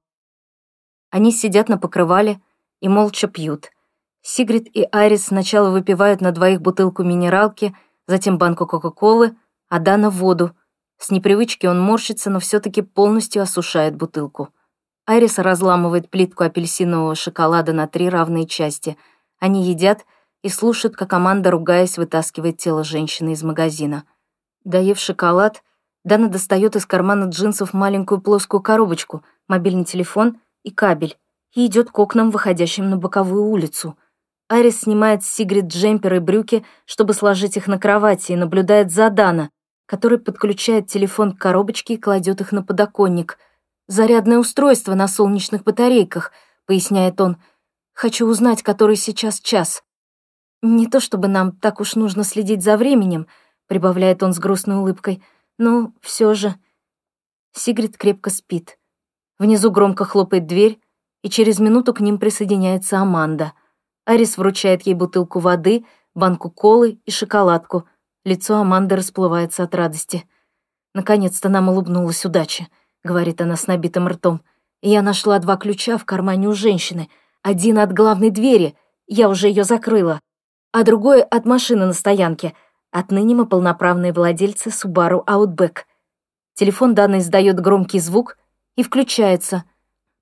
Они 1.10 1.32
сидят 1.32 1.70
на 1.70 1.78
покрывале 1.78 2.42
и 2.82 2.90
молча 2.90 3.28
пьют. 3.28 3.72
Сигрид 4.22 4.68
и 4.74 4.88
Айрис 4.92 5.26
сначала 5.26 5.70
выпивают 5.70 6.22
на 6.22 6.32
двоих 6.32 6.62
бутылку 6.62 7.04
минералки, 7.04 7.76
затем 8.08 8.38
банку 8.38 8.68
Кока-Колы, 8.68 9.36
а 9.70 9.80
Дана— 9.80 10.10
воду. 10.12 10.52
С 10.98 11.12
непривычки 11.12 11.66
он 11.66 11.80
морщится, 11.80 12.30
но 12.30 12.40
все 12.40 12.60
таки 12.60 12.82
полностью 12.82 13.42
осушает 13.42 13.96
бутылку. 13.96 14.50
Айрис 15.06 15.40
разламывает 15.40 16.10
плитку 16.10 16.44
апельсинового 16.44 17.16
шоколада 17.16 17.74
на 17.74 17.88
три 17.88 18.10
равные 18.10 18.46
части. 18.46 18.98
Они 19.40 19.64
едят 19.64 20.06
и 20.44 20.50
слушают, 20.50 20.96
как 20.96 21.10
команда, 21.10 21.52
ругаясь, 21.52 21.98
вытаскивает 21.98 22.58
тело 22.58 22.84
женщины 22.84 23.32
из 23.32 23.42
магазина. 23.42 24.04
Доев 24.66 25.00
шоколад, 25.00 25.64
Дана 26.04 26.28
достает 26.28 26.76
из 26.76 26.86
кармана 26.86 27.26
джинсов 27.26 27.74
маленькую 27.74 28.22
плоскую 28.22 28.62
коробочку, 28.62 29.24
мобильный 29.48 29.86
телефон 29.86 30.40
и 30.64 30.72
кабель 30.72 31.18
и 31.54 31.66
идет 31.66 31.92
к 31.92 32.00
окнам, 32.00 32.32
выходящим 32.32 32.90
на 32.90 32.98
боковую 32.98 33.46
улицу. 33.46 33.98
Арис 34.48 34.82
снимает 34.82 35.24
с 35.24 35.32
Сигрид 35.32 35.66
джемпер 35.66 36.16
и 36.16 36.20
брюки, 36.20 36.66
чтобы 36.86 37.14
сложить 37.14 37.58
их 37.58 37.68
на 37.68 37.78
кровати, 37.78 38.32
и 38.32 38.36
наблюдает 38.36 38.92
за 38.92 39.10
Дана, 39.10 39.50
который 39.86 40.18
подключает 40.18 40.88
телефон 40.88 41.34
к 41.36 41.40
коробочке 41.40 41.96
и 41.96 41.98
кладет 41.98 42.42
их 42.42 42.52
на 42.52 42.64
подоконник. 42.64 43.38
«Зарядное 43.88 44.38
устройство 44.38 44.96
на 44.96 45.08
солнечных 45.08 45.64
батарейках»,— 45.64 46.32
поясняет 46.66 47.20
он. 47.22 47.38
«Хочу 47.94 48.28
узнать, 48.28 48.64
который 48.64 48.96
сейчас 48.96 49.40
час». 49.40 49.84
Не 50.62 50.88
то 50.88 51.00
чтобы 51.00 51.28
нам 51.28 51.54
так 51.54 51.80
уж 51.80 51.96
нужно 51.96 52.24
следить 52.24 52.64
за 52.64 52.76
временем— 52.76 53.28
прибавляет 53.70 54.24
он 54.24 54.34
с 54.34 54.40
грустной 54.40 54.78
улыбкой. 54.78 55.24
«Ну, 55.58 55.94
все 56.02 56.34
же...» 56.34 56.56
Сигрид 57.54 57.98
крепко 57.98 58.30
спит. 58.30 58.78
Внизу 59.38 59.72
громко 59.72 60.04
хлопает 60.04 60.48
дверь, 60.48 60.82
и 61.22 61.30
через 61.30 61.60
минуту 61.60 61.94
к 61.94 62.00
ним 62.00 62.18
присоединяется 62.18 63.00
Аманда. 63.00 63.54
Арис 64.06 64.38
вручает 64.38 64.84
ей 64.84 64.94
бутылку 64.94 65.40
воды, 65.40 65.86
банку 66.16 66.50
колы 66.50 67.00
и 67.06 67.12
шоколадку. 67.12 67.86
Лицо 68.26 68.58
Аманды 68.58 68.96
расплывается 68.96 69.64
от 69.64 69.76
радости. 69.76 70.26
«Наконец-то 70.94 71.50
нам 71.50 71.70
улыбнулась 71.70 72.26
удача»,— 72.26 72.68
говорит 73.04 73.42
она 73.42 73.56
с 73.56 73.68
набитым 73.68 74.08
ртом. 74.08 74.42
«Я 74.82 75.02
нашла 75.02 75.40
два 75.40 75.58
ключа 75.58 75.98
в 75.98 76.06
кармане 76.06 76.48
у 76.48 76.54
женщины. 76.54 77.10
Один 77.42 77.80
от 77.80 77.94
главной 77.94 78.30
двери, 78.30 78.76
я 79.08 79.30
уже 79.30 79.48
ее 79.48 79.64
закрыла, 79.64 80.20
а 80.72 80.84
другой 80.84 81.22
от 81.22 81.46
машины 81.46 81.86
на 81.86 81.94
стоянке— 81.94 82.54
Отныне 82.92 83.36
мы 83.36 83.46
полноправные 83.46 84.12
владельцы 84.12 84.70
Subaru 84.70 85.24
Outback. 85.26 85.84
Телефон 86.56 86.96
данный 86.96 87.20
издает 87.20 87.60
громкий 87.60 88.00
звук 88.00 88.36
и 88.76 88.82
включается. 88.82 89.64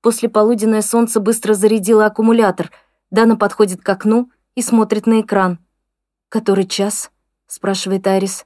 После 0.01 0.29
полуденное 0.29 0.81
солнце 0.81 1.19
быстро 1.19 1.53
зарядило 1.53 2.05
аккумулятор. 2.05 2.71
Дана 3.11 3.35
подходит 3.35 3.81
к 3.81 3.89
окну 3.89 4.31
и 4.55 4.61
смотрит 4.61 5.07
на 5.07 5.21
экран. 5.21 5.59
«Который 6.29 6.65
час?»— 6.65 7.11
спрашивает 7.47 8.05
Арис. 8.07 8.45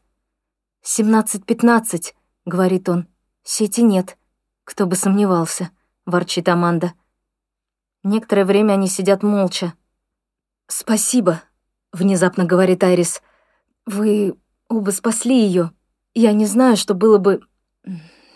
«Семнадцать 0.82 1.46
пятнадцать»,— 1.46 2.16
говорит 2.46 2.90
он. 2.90 3.08
«Сети 3.44 3.82
нет». 3.82 4.18
«Кто 4.64 4.86
бы 4.86 4.96
сомневался»,— 4.96 5.72
ворчит 6.06 6.48
Аманда. 6.48 6.94
Некоторое 8.04 8.46
время 8.46 8.74
они 8.74 8.88
сидят 8.88 9.24
молча. 9.24 9.74
«Спасибо»,— 10.68 11.42
внезапно 11.92 12.46
говорит 12.46 12.84
Айрис. 12.84 13.22
Вы 13.86 14.36
оба 14.70 14.92
спасли 14.92 15.44
ее. 15.44 15.72
Я 16.14 16.34
не 16.34 16.46
знаю, 16.46 16.78
что 16.78 16.94
было 16.94 17.18
бы, 17.18 17.42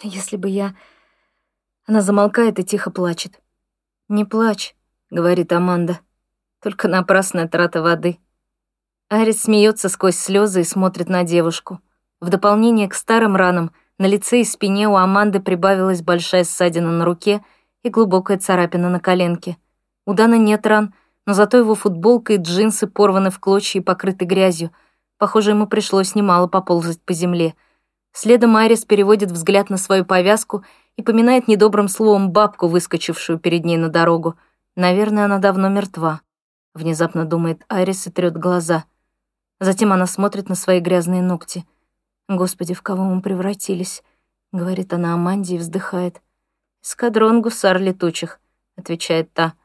если 0.02 0.38
бы 0.38 0.50
я... 0.50 0.76
Она 1.86 2.02
замолкает 2.02 2.60
и 2.60 2.64
тихо 2.64 2.92
плачет. 2.92 3.40
«Не 4.10 4.26
плачь»,— 4.26 4.76
говорит 5.10 5.52
Аманда. 5.52 6.00
«Только 6.62 6.88
напрасная 6.88 7.48
трата 7.48 7.82
воды». 7.82 8.18
Арис 9.10 9.44
смеется 9.44 9.90
сквозь 9.90 10.18
слезы 10.18 10.62
и 10.62 10.64
смотрит 10.64 11.10
на 11.10 11.24
девушку. 11.24 11.80
В 12.20 12.30
дополнение 12.30 12.88
к 12.90 12.96
старым 12.96 13.36
ранам 13.36 13.72
на 13.98 14.08
лице 14.08 14.42
и 14.42 14.44
спине 14.44 14.88
у 14.88 14.96
Аманды 14.96 15.40
прибавилась 15.40 16.02
большая 16.02 16.44
ссадина 16.44 16.92
на 16.92 17.06
руке 17.06 17.44
и 17.84 17.90
глубокая 17.90 18.38
царапина 18.38 18.90
на 18.90 19.00
коленке. 19.00 19.58
У 20.06 20.14
Дана 20.14 20.38
нет 20.38 20.66
ран, 20.66 20.94
но 21.26 21.34
зато 21.34 21.58
его 21.58 21.76
футболка 21.76 22.34
и 22.34 22.38
джинсы 22.38 22.88
порваны 22.88 23.30
в 23.30 23.40
клочья 23.40 23.80
и 23.80 23.84
покрыты 23.84 24.26
грязью— 24.26 24.72
Похоже, 25.18 25.52
ему 25.52 25.66
пришлось 25.66 26.14
немало 26.14 26.48
поползать 26.48 27.02
по 27.02 27.14
земле. 27.14 27.56
Следом 28.18 28.56
Айрис 28.56 28.86
переводит 28.86 29.30
взгляд 29.30 29.70
на 29.70 29.76
свою 29.76 30.06
повязку 30.06 30.64
и 30.96 31.04
поминает 31.04 31.50
недобрым 31.50 31.90
словом 31.90 32.32
бабку, 32.32 32.70
выскочившую 32.70 33.40
перед 33.40 33.66
ней 33.66 33.76
на 33.76 33.90
дорогу. 33.90 34.38
Наверное, 34.78 35.26
она 35.26 35.38
давно 35.38 35.68
мертва. 35.68 36.22
Внезапно 36.74 37.26
думает 37.26 37.66
Айрис 37.68 38.08
и 38.08 38.12
трёт 38.12 38.38
глаза. 38.38 38.86
Затем 39.60 39.92
она 39.92 40.08
смотрит 40.08 40.48
на 40.48 40.56
свои 40.56 40.80
грязные 40.80 41.22
ногти. 41.22 41.66
«Господи, 42.30 42.74
в 42.74 42.82
кого 42.82 43.04
мы 43.04 43.22
превратились?»— 43.22 44.02
говорит 44.54 44.94
она 44.94 45.14
Аманде 45.14 45.56
и 45.56 45.60
вздыхает. 45.60 46.22
«Эскадрон 46.82 47.42
гусар 47.42 47.82
летучих»,— 47.82 48.40
отвечает 48.78 49.34
та. 49.34 49.56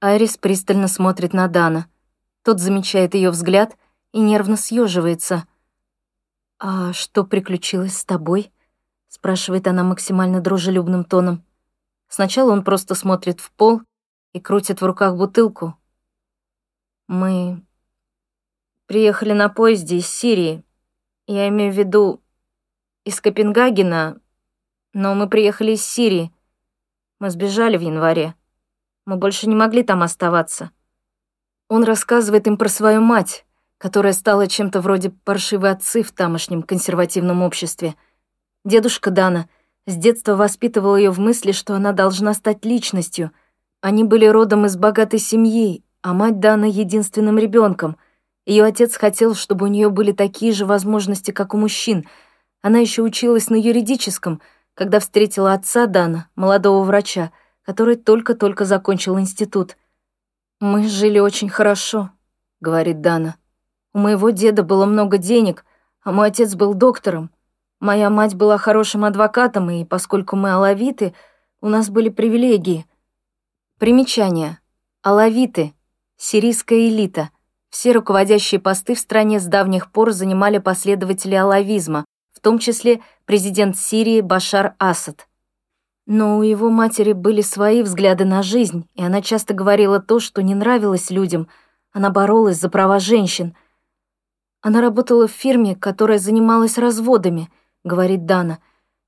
Айрис 0.00 0.38
пристально 0.38 0.88
смотрит 0.88 1.34
на 1.34 1.48
Дана. 1.48 1.86
Тот 2.44 2.60
замечает 2.60 3.14
ее 3.14 3.28
взгляд 3.28 3.76
и 4.12 4.20
нервно 4.20 4.56
съеживается. 4.56 5.44
«А 6.66 6.94
что 6.94 7.24
приключилось 7.24 7.98
с 7.98 8.06
тобой?»— 8.06 8.50
спрашивает 9.08 9.66
она 9.66 9.84
максимально 9.84 10.40
дружелюбным 10.40 11.04
тоном. 11.04 11.44
Сначала 12.08 12.52
он 12.52 12.64
просто 12.64 12.94
смотрит 12.94 13.38
в 13.38 13.52
пол 13.52 13.82
и 14.32 14.40
крутит 14.40 14.80
в 14.80 14.86
руках 14.86 15.14
бутылку. 15.14 15.76
Мы 17.06 17.62
приехали 18.86 19.34
на 19.34 19.50
поезде 19.50 19.98
из 19.98 20.06
Сирии. 20.06 20.64
Я 21.26 21.48
имею 21.48 21.70
в 21.70 21.76
виду 21.76 22.22
из 23.04 23.20
Копенгагена, 23.20 24.18
но 24.94 25.14
мы 25.14 25.28
приехали 25.28 25.72
из 25.72 25.84
Сирии. 25.84 26.32
Мы 27.18 27.28
сбежали 27.28 27.76
в 27.76 27.82
январе. 27.82 28.34
Мы 29.04 29.16
больше 29.16 29.50
не 29.50 29.54
могли 29.54 29.82
там 29.82 30.02
оставаться. 30.02 30.70
Он 31.68 31.84
рассказывает 31.84 32.46
им 32.46 32.56
про 32.56 32.70
свою 32.70 33.02
мать, 33.02 33.44
которая 33.84 34.14
стала 34.14 34.46
чем-то 34.46 34.80
вроде 34.80 35.10
паршивой 35.10 35.72
отцы 35.72 36.02
в 36.02 36.10
тамошнем 36.10 36.62
консервативном 36.62 37.42
обществе. 37.42 37.96
Дедушка 38.64 39.10
Дана 39.10 39.46
с 39.86 39.94
детства 39.94 40.36
воспитывал 40.36 40.96
ее 40.96 41.10
в 41.10 41.18
мысли, 41.18 41.52
что 41.52 41.74
она 41.74 41.92
должна 41.92 42.32
стать 42.32 42.64
личностью. 42.64 43.30
Они 43.82 44.02
были 44.02 44.24
родом 44.24 44.64
из 44.64 44.78
богатой 44.78 45.18
семьи, 45.18 45.84
а 46.00 46.14
мать 46.14 46.40
Дана— 46.40 46.64
единственным 46.66 47.38
ребенком. 47.38 47.98
Ее 48.46 48.64
отец 48.64 48.96
хотел, 48.96 49.34
чтобы 49.34 49.66
у 49.66 49.68
нее 49.68 49.90
были 49.90 50.12
такие 50.12 50.54
же 50.54 50.64
возможности, 50.64 51.30
как 51.30 51.52
у 51.52 51.58
мужчин. 51.58 52.06
Она 52.62 52.78
еще 52.78 53.02
училась 53.02 53.50
на 53.50 53.56
юридическом, 53.56 54.40
когда 54.72 54.98
встретила 54.98 55.52
отца 55.52 55.84
Дана, 55.84 56.28
молодого 56.36 56.84
врача, 56.84 57.32
который 57.60 57.96
только-только 57.96 58.64
закончил 58.64 59.20
институт. 59.20 59.76
«Мы 60.58 60.88
жили 60.88 61.18
очень 61.18 61.50
хорошо»,— 61.50 62.12
говорит 62.62 63.02
Дана. 63.02 63.34
У 63.94 63.98
моего 64.00 64.30
деда 64.30 64.64
было 64.64 64.86
много 64.86 65.18
денег, 65.18 65.64
а 66.02 66.10
мой 66.10 66.28
отец 66.28 66.56
был 66.56 66.74
доктором. 66.74 67.30
Моя 67.78 68.10
мать 68.10 68.34
была 68.34 68.58
хорошим 68.58 69.04
адвокатом, 69.04 69.70
и 69.70 69.84
поскольку 69.84 70.34
мы 70.34 70.50
алавиты, 70.50 71.14
у 71.60 71.68
нас 71.68 71.90
были 71.90 72.08
привилегии. 72.08 72.86
Примечание. 73.78 74.58
Алавиты. 75.02 75.74
Сирийская 76.16 76.88
элита. 76.88 77.30
Все 77.70 77.92
руководящие 77.92 78.60
посты 78.60 78.94
в 78.94 78.98
стране 78.98 79.38
с 79.38 79.46
давних 79.46 79.92
пор 79.92 80.10
занимали 80.10 80.58
последователи 80.58 81.34
алавизма, 81.36 82.04
в 82.32 82.40
том 82.40 82.58
числе 82.58 83.00
президент 83.26 83.76
Сирии 83.76 84.20
Башар 84.20 84.74
Асад. 84.78 85.28
Но 86.06 86.38
у 86.38 86.42
его 86.42 86.68
матери 86.68 87.12
были 87.12 87.42
свои 87.42 87.82
взгляды 87.82 88.24
на 88.24 88.42
жизнь, 88.42 88.88
и 88.94 89.04
она 89.04 89.22
часто 89.22 89.54
говорила 89.54 90.00
то, 90.00 90.18
что 90.18 90.42
не 90.42 90.54
нравилось 90.54 91.10
людям. 91.10 91.48
Она 91.92 92.10
боролась 92.10 92.58
за 92.58 92.68
права 92.68 92.98
женщин— 92.98 93.54
она 94.64 94.80
работала 94.80 95.28
в 95.28 95.30
фирме, 95.30 95.76
которая 95.76 96.18
занималась 96.18 96.78
разводами, 96.78 97.50
говорит 97.84 98.24
Дана, 98.24 98.60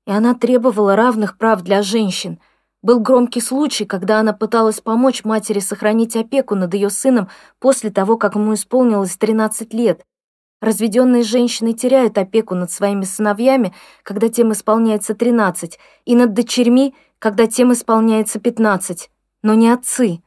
и 0.05 0.11
она 0.11 0.35
требовала 0.35 0.95
равных 0.95 1.35
прав 1.39 1.63
для 1.63 1.81
женщин. 1.81 2.39
Был 2.83 2.99
громкий 2.99 3.41
случай, 3.41 3.83
когда 3.83 4.19
она 4.19 4.33
пыталась 4.33 4.81
помочь 4.81 5.25
матери 5.25 5.59
сохранить 5.59 6.15
опеку 6.15 6.53
над 6.53 6.75
ее 6.75 6.91
сыном 6.91 7.29
после 7.57 7.89
того, 7.89 8.17
как 8.17 8.35
ему 8.35 8.53
исполнилось 8.53 9.17
13 9.17 9.73
лет. 9.73 10.05
Разведенные 10.61 11.23
женщины 11.23 11.73
теряют 11.73 12.19
опеку 12.19 12.53
над 12.53 12.69
своими 12.69 13.05
сыновьями, 13.05 13.73
когда 14.03 14.29
тем 14.29 14.51
исполняется 14.51 15.15
13, 15.15 15.79
и 16.05 16.15
над 16.15 16.35
дочерьми, 16.35 16.93
когда 17.17 17.47
тем 17.47 17.73
исполняется 17.73 18.39
15, 18.39 19.09
но 19.41 19.55
не 19.55 19.69
отцы. 19.69 20.21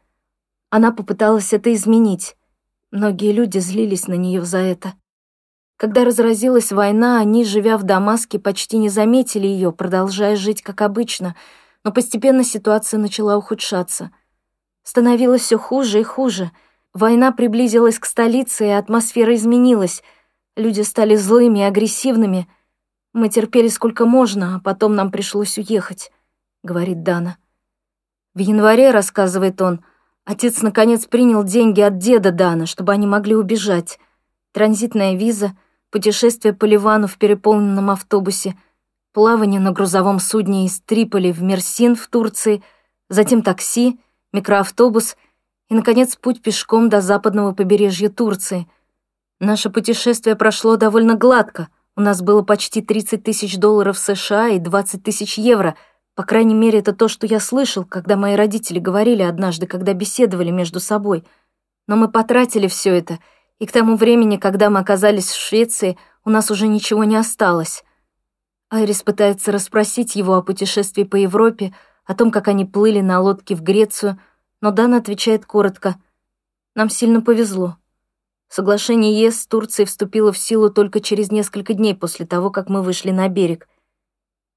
Она 0.70 0.90
попыталась 0.90 1.52
это 1.52 1.72
изменить. 1.72 2.36
Многие 2.90 3.30
люди 3.30 3.58
злились 3.58 4.08
на 4.08 4.14
нее 4.14 4.44
за 4.44 4.58
это. 4.58 4.94
Когда 5.80 6.04
разразилась 6.04 6.72
война, 6.72 7.20
они, 7.20 7.42
живя 7.42 7.78
в 7.78 7.84
Дамаске, 7.84 8.38
почти 8.38 8.76
не 8.76 8.90
заметили 8.90 9.46
ее, 9.46 9.72
продолжая 9.72 10.36
жить 10.36 10.60
как 10.60 10.82
обычно, 10.82 11.34
но 11.84 11.90
постепенно 11.90 12.44
ситуация 12.44 13.00
начала 13.00 13.38
ухудшаться. 13.38 14.10
Становилось 14.82 15.40
все 15.40 15.56
хуже 15.56 16.00
и 16.00 16.02
хуже. 16.02 16.50
Война 16.92 17.32
приблизилась 17.32 17.98
к 17.98 18.04
столице, 18.04 18.66
и 18.66 18.70
атмосфера 18.72 19.34
изменилась. 19.34 20.02
Люди 20.54 20.82
стали 20.82 21.16
злыми 21.16 21.60
и 21.60 21.62
агрессивными. 21.62 22.46
Мы 23.14 23.30
терпели 23.30 23.68
сколько 23.68 24.04
можно, 24.04 24.56
а 24.56 24.60
потом 24.60 24.94
нам 24.94 25.10
пришлось 25.10 25.56
уехать,— 25.56 26.12
говорит 26.62 27.04
Дана. 27.04 27.38
В 28.34 28.40
январе, 28.40 28.90
рассказывает 28.90 29.62
он, 29.62 29.82
отец 30.26 30.60
наконец 30.60 31.06
принял 31.06 31.42
деньги 31.42 31.80
от 31.80 31.96
деда 31.96 32.32
Дана, 32.32 32.66
чтобы 32.66 32.92
они 32.92 33.06
могли 33.06 33.34
убежать. 33.34 33.98
Транзитная 34.52 35.14
виза— 35.16 35.56
путешествие 35.90 36.54
по 36.54 36.64
Ливану 36.64 37.06
в 37.06 37.18
переполненном 37.18 37.90
автобусе, 37.90 38.56
плавание 39.12 39.60
на 39.60 39.72
грузовом 39.72 40.20
судне 40.20 40.66
из 40.66 40.80
Триполи 40.80 41.32
в 41.32 41.42
Мерсин 41.42 41.96
в 41.96 42.06
Турции, 42.06 42.62
затем 43.08 43.42
такси, 43.42 43.98
микроавтобус 44.32 45.16
и, 45.68 45.74
наконец, 45.74 46.16
путь 46.16 46.42
пешком 46.42 46.88
до 46.88 47.00
западного 47.00 47.52
побережья 47.52 48.08
Турции. 48.08 48.68
Наше 49.40 49.70
путешествие 49.70 50.36
прошло 50.36 50.76
довольно 50.76 51.14
гладко. 51.14 51.68
У 51.96 52.00
нас 52.00 52.22
было 52.22 52.42
почти 52.42 52.82
30 52.82 53.22
тысяч 53.22 53.58
долларов 53.58 53.98
США 53.98 54.48
и 54.48 54.58
20 54.58 55.02
тысяч 55.02 55.38
евро. 55.38 55.76
По 56.14 56.22
крайней 56.22 56.54
мере, 56.54 56.78
это 56.78 56.92
то, 56.92 57.08
что 57.08 57.26
я 57.26 57.40
слышал, 57.40 57.84
когда 57.84 58.16
мои 58.16 58.34
родители 58.34 58.78
говорили 58.78 59.22
однажды, 59.22 59.66
когда 59.66 59.92
беседовали 59.92 60.50
между 60.50 60.78
собой. 60.78 61.24
Но 61.88 61.96
мы 61.96 62.08
потратили 62.08 62.68
все 62.68 62.94
это— 62.94 63.18
и 63.60 63.66
к 63.66 63.72
тому 63.72 63.94
времени, 63.96 64.38
когда 64.38 64.70
мы 64.70 64.80
оказались 64.80 65.30
в 65.30 65.38
Швеции, 65.38 65.96
у 66.24 66.30
нас 66.30 66.50
уже 66.50 66.66
ничего 66.66 67.04
не 67.04 67.14
осталось. 67.14 67.84
Айрис 68.70 69.02
пытается 69.02 69.52
расспросить 69.52 70.16
его 70.16 70.34
о 70.34 70.42
путешествии 70.42 71.04
по 71.04 71.16
Европе, 71.16 71.74
о 72.04 72.14
том, 72.14 72.30
как 72.30 72.48
они 72.48 72.64
плыли 72.64 73.00
на 73.00 73.20
лодке 73.20 73.54
в 73.54 73.62
Грецию, 73.62 74.18
но 74.60 74.70
Дан 74.70 74.94
отвечает 74.94 75.44
коротко. 75.44 75.96
«Нам 76.74 76.88
сильно 76.88 77.20
повезло. 77.20 77.76
Соглашение 78.48 79.20
ЕС 79.20 79.42
с 79.42 79.46
Турцией 79.46 79.86
вступило 79.86 80.32
в 80.32 80.38
силу 80.38 80.70
только 80.70 81.00
через 81.00 81.30
несколько 81.30 81.74
дней 81.74 81.94
после 81.94 82.26
того, 82.26 82.50
как 82.50 82.68
мы 82.68 82.82
вышли 82.82 83.10
на 83.10 83.28
берег. 83.28 83.68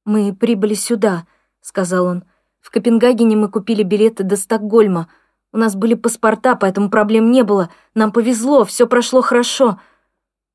«Мы 0.06 0.34
прибыли 0.34 0.76
сюда»,— 0.76 1.28
сказал 1.62 2.06
он. 2.06 2.24
«В 2.62 2.72
Копенгагене 2.72 3.36
мы 3.36 3.50
купили 3.50 3.84
билеты 3.84 4.24
до 4.24 4.38
Стокгольма»,— 4.38 5.10
у 5.54 5.58
нас 5.58 5.76
были 5.76 5.94
паспорта, 5.94 6.56
поэтому 6.56 6.90
проблем 6.90 7.32
не 7.32 7.44
было. 7.44 7.70
Нам 7.94 8.12
повезло, 8.12 8.66
все 8.66 8.88
прошло 8.88 9.22
хорошо». 9.22 9.80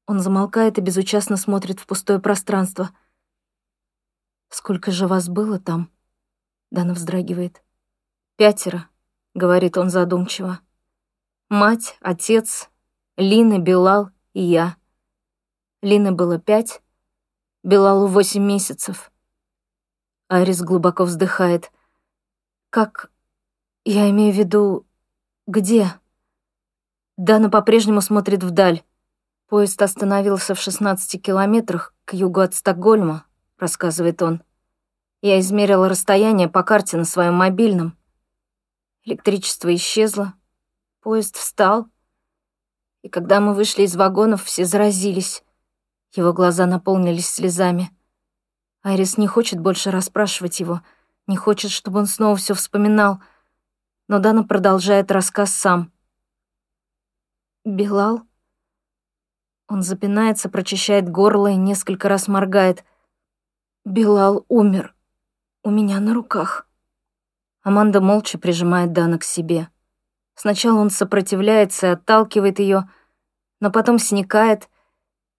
Он 0.06 0.20
замолкает 0.20 0.76
и 0.78 0.80
безучастно 0.80 1.36
смотрит 1.36 1.78
в 1.78 1.86
пустое 1.86 2.18
пространство. 2.18 2.90
«Сколько 4.48 4.90
же 4.90 5.06
вас 5.06 5.28
было 5.28 5.60
там?» 5.60 5.90
Дана 6.70 6.94
вздрагивает. 6.94 7.62
«Пятеро»,— 8.36 8.88
говорит 9.34 9.78
он 9.78 9.88
задумчиво. 9.88 10.60
«Мать, 11.48 11.96
отец, 12.00 12.68
Лина, 13.16 13.58
Белал 13.58 14.10
и 14.32 14.42
я. 14.42 14.76
Лины 15.80 16.10
было 16.10 16.40
пять, 16.40 16.82
Белалу 17.62 18.08
восемь 18.08 18.44
месяцев». 18.44 19.12
Арис 20.26 20.60
глубоко 20.62 21.04
вздыхает. 21.04 21.70
«Как... 22.70 23.12
Я 23.84 24.10
имею 24.10 24.34
в 24.34 24.36
виду, 24.36 24.87
«Где?» 25.48 25.94
Дана 27.16 27.48
по-прежнему 27.48 28.02
смотрит 28.02 28.42
вдаль. 28.44 28.82
Поезд 29.46 29.80
остановился 29.80 30.54
в 30.54 30.60
16 30.60 31.22
километрах 31.22 31.94
к 32.04 32.12
югу 32.12 32.40
от 32.40 32.54
Стокгольма, 32.54 33.24
рассказывает 33.56 34.20
он. 34.20 34.42
Я 35.22 35.40
измерила 35.40 35.88
расстояние 35.88 36.50
по 36.50 36.62
карте 36.62 36.98
на 36.98 37.06
своем 37.06 37.32
мобильном. 37.32 37.96
Электричество 39.04 39.74
исчезло, 39.74 40.34
поезд 41.00 41.36
встал, 41.36 41.88
и 43.00 43.08
когда 43.08 43.40
мы 43.40 43.54
вышли 43.54 43.84
из 43.84 43.96
вагонов, 43.96 44.44
все 44.44 44.66
заразились. 44.66 45.42
Его 46.12 46.34
глаза 46.34 46.66
наполнились 46.66 47.26
слезами. 47.26 47.90
Айрис 48.82 49.16
не 49.16 49.26
хочет 49.26 49.60
больше 49.60 49.90
расспрашивать 49.90 50.60
его, 50.60 50.82
не 51.26 51.38
хочет, 51.38 51.70
чтобы 51.70 52.00
он 52.00 52.06
снова 52.06 52.36
все 52.36 52.52
вспоминал— 52.52 53.22
но 54.08 54.18
Дана 54.18 54.42
продолжает 54.42 55.12
рассказ 55.12 55.52
сам. 55.52 55.92
«Белал?» 57.64 58.22
Он 59.68 59.82
запинается, 59.82 60.48
прочищает 60.48 61.10
горло 61.10 61.48
и 61.48 61.56
несколько 61.56 62.08
раз 62.08 62.26
моргает. 62.26 62.84
«Белал 63.84 64.46
умер. 64.48 64.94
У 65.62 65.70
меня 65.70 66.00
на 66.00 66.14
руках». 66.14 66.66
Аманда 67.62 68.00
молча 68.00 68.38
прижимает 68.38 68.92
Дана 68.92 69.18
к 69.18 69.24
себе. 69.24 69.68
Сначала 70.34 70.78
он 70.78 70.88
сопротивляется 70.88 71.88
и 71.88 71.90
отталкивает 71.90 72.60
ее, 72.60 72.88
но 73.60 73.70
потом 73.70 73.98
сникает 73.98 74.70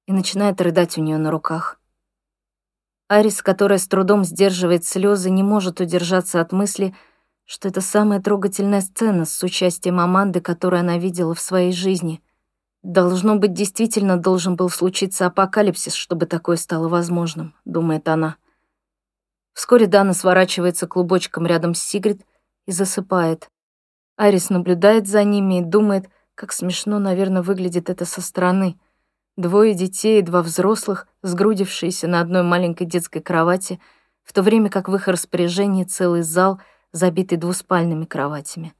и 0.06 0.14
начинает 0.14 0.62
рыдать 0.62 0.98
у 0.98 1.02
нее 1.02 1.18
на 1.18 1.32
руках. 1.32 1.80
Арис, 3.08 3.42
которая 3.42 3.80
с 3.80 3.88
трудом 3.88 4.24
сдерживает 4.24 4.86
слезы, 4.86 5.32
не 5.32 5.42
может 5.42 5.80
удержаться 5.80 6.40
от 6.40 6.52
мысли— 6.52 6.96
что 7.50 7.68
это 7.68 7.82
самая 7.82 8.22
трогательная 8.22 8.80
сцена 8.80 9.26
с 9.26 9.42
участием 9.42 10.00
Аманды, 10.00 10.40
которую 10.40 10.82
она 10.82 11.00
видела 11.00 11.34
в 11.34 11.40
своей 11.40 11.72
жизни. 11.72 12.22
Должно 12.84 13.38
быть, 13.38 13.54
действительно 13.54 14.18
должен 14.18 14.56
был 14.56 14.70
случиться 14.70 15.26
апокалипсис, 15.26 15.96
чтобы 15.96 16.28
такое 16.28 16.58
стало 16.58 16.88
возможным, 16.90 17.56
думает 17.66 18.08
она. 18.08 18.36
Вскоре 19.54 19.88
Дана 19.88 20.14
сворачивается 20.14 20.86
клубочком 20.86 21.48
рядом 21.48 21.74
с 21.74 21.82
Сигрид 21.82 22.22
и 22.68 22.72
засыпает. 22.72 23.50
Арис 24.16 24.52
наблюдает 24.52 25.08
за 25.08 25.24
ними 25.24 25.58
и 25.58 25.64
думает, 25.64 26.08
как 26.36 26.52
смешно, 26.52 27.00
наверное, 27.00 27.42
выглядит 27.42 27.90
это 27.90 28.06
со 28.06 28.22
стороны. 28.22 28.80
Двое 29.38 29.74
детей 29.74 30.20
и 30.20 30.24
два 30.24 30.44
взрослых, 30.44 31.08
сгрудившиеся 31.24 32.08
на 32.08 32.22
одной 32.22 32.44
маленькой 32.44 32.86
детской 32.86 33.22
кровати, 33.22 33.80
в 34.24 34.34
то 34.34 34.44
время 34.44 34.70
как 34.70 34.88
в 34.88 34.94
их 34.94 35.08
распоряжении 35.08 35.84
целый 35.84 36.22
зал, 36.22 36.62
забитый 36.92 37.38
двуспальными 37.38 38.06
кроватями. 38.06 38.74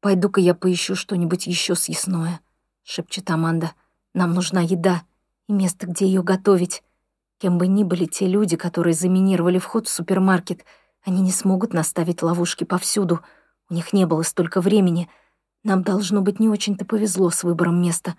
«Пойду-ка 0.00 0.40
я 0.40 0.54
поищу 0.54 0.94
что-нибудь 0.94 1.46
еще 1.46 1.74
съестное»,— 1.74 2.40
шепчет 2.82 3.30
Аманда. 3.30 3.72
«Нам 4.14 4.32
нужна 4.32 4.60
еда 4.60 5.02
и 5.48 5.52
место, 5.52 5.86
где 5.86 6.06
ее 6.06 6.22
готовить. 6.22 6.82
Кем 7.38 7.58
бы 7.58 7.66
ни 7.66 7.84
были 7.84 8.06
те 8.06 8.26
люди, 8.26 8.56
которые 8.56 8.94
заминировали 8.94 9.58
вход 9.58 9.86
в 9.88 9.90
супермаркет, 9.90 10.64
они 11.04 11.22
не 11.22 11.32
смогут 11.32 11.72
наставить 11.72 12.22
ловушки 12.22 12.64
повсюду. 12.64 13.20
У 13.70 13.74
них 13.74 13.92
не 13.92 14.06
было 14.06 14.22
столько 14.22 14.60
времени— 14.60 15.08
нам, 15.64 15.82
должно 15.82 16.22
быть, 16.22 16.40
не 16.40 16.48
очень-то 16.48 16.84
повезло 16.84 17.30
с 17.30 17.42
выбором 17.42 17.82
места. 17.82 18.16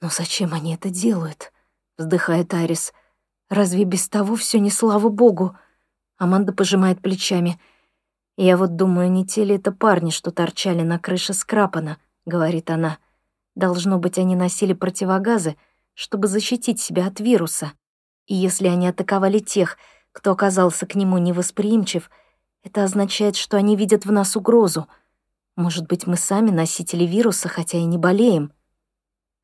Но 0.00 0.08
зачем 0.08 0.54
они 0.54 0.74
это 0.74 0.88
делают? 0.88 1.52
Вздыхает 1.98 2.54
Арис. 2.54 2.92
Разве 3.48 3.84
без 3.84 4.08
того 4.08 4.36
все 4.36 4.60
не 4.60 4.70
слава 4.70 5.08
богу? 5.08 5.56
Аманда 6.16 6.52
пожимает 6.52 7.02
плечами. 7.02 7.60
Я 8.36 8.56
вот 8.56 8.76
думаю, 8.76 9.10
не 9.10 9.26
те 9.26 9.44
ли 9.44 9.56
это 9.56 9.72
парни, 9.72 10.10
что 10.10 10.30
торчали 10.30 10.82
на 10.82 10.98
крыше 10.98 11.34
скрапана, 11.34 11.98
говорит 12.26 12.70
она. 12.70 12.98
Должно 13.54 13.98
быть, 13.98 14.18
они 14.18 14.36
носили 14.36 14.72
противогазы, 14.72 15.56
чтобы 15.94 16.28
защитить 16.28 16.80
себя 16.80 17.06
от 17.06 17.20
вируса. 17.20 17.72
И 18.26 18.34
если 18.34 18.68
они 18.68 18.88
атаковали 18.88 19.38
тех, 19.38 19.76
кто 20.12 20.32
оказался 20.32 20.86
к 20.86 20.94
нему 20.94 21.18
невосприимчив, 21.18 22.10
это 22.62 22.84
означает, 22.84 23.36
что 23.36 23.56
они 23.56 23.76
видят 23.76 24.06
в 24.06 24.12
нас 24.12 24.36
угрозу— 24.36 24.88
может 25.60 25.88
быть, 25.88 26.06
мы 26.06 26.16
сами 26.16 26.50
носители 26.50 27.04
вируса, 27.04 27.48
хотя 27.48 27.76
и 27.76 27.84
не 27.84 27.98
болеем? 27.98 28.50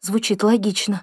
Звучит 0.00 0.42
логично. 0.42 1.02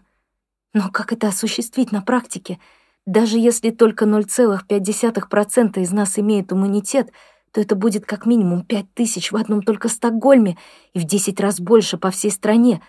Но 0.73 0.89
как 0.89 1.13
это 1.13 1.27
осуществить 1.27 1.91
на 1.91 2.01
практике? 2.01 2.59
Даже 3.05 3.37
если 3.37 3.69
только 3.69 4.05
0,5% 4.05 5.79
из 5.79 5.91
нас 5.91 6.17
имеет 6.17 6.51
иммунитет, 6.51 7.11
то 7.53 7.61
это 7.61 7.75
будет 7.75 8.05
как 8.05 8.25
минимум 8.25 8.65
5 8.65 8.93
тысяч 8.95 9.31
в 9.31 9.37
одном 9.37 9.61
только 9.61 9.87
Стокгольме 9.87 10.57
и 10.93 10.99
в 10.99 11.03
10 11.03 11.39
раз 11.39 11.59
больше 11.59 11.99
по 11.99 12.09
всей 12.09 12.31
стране. 12.31 12.81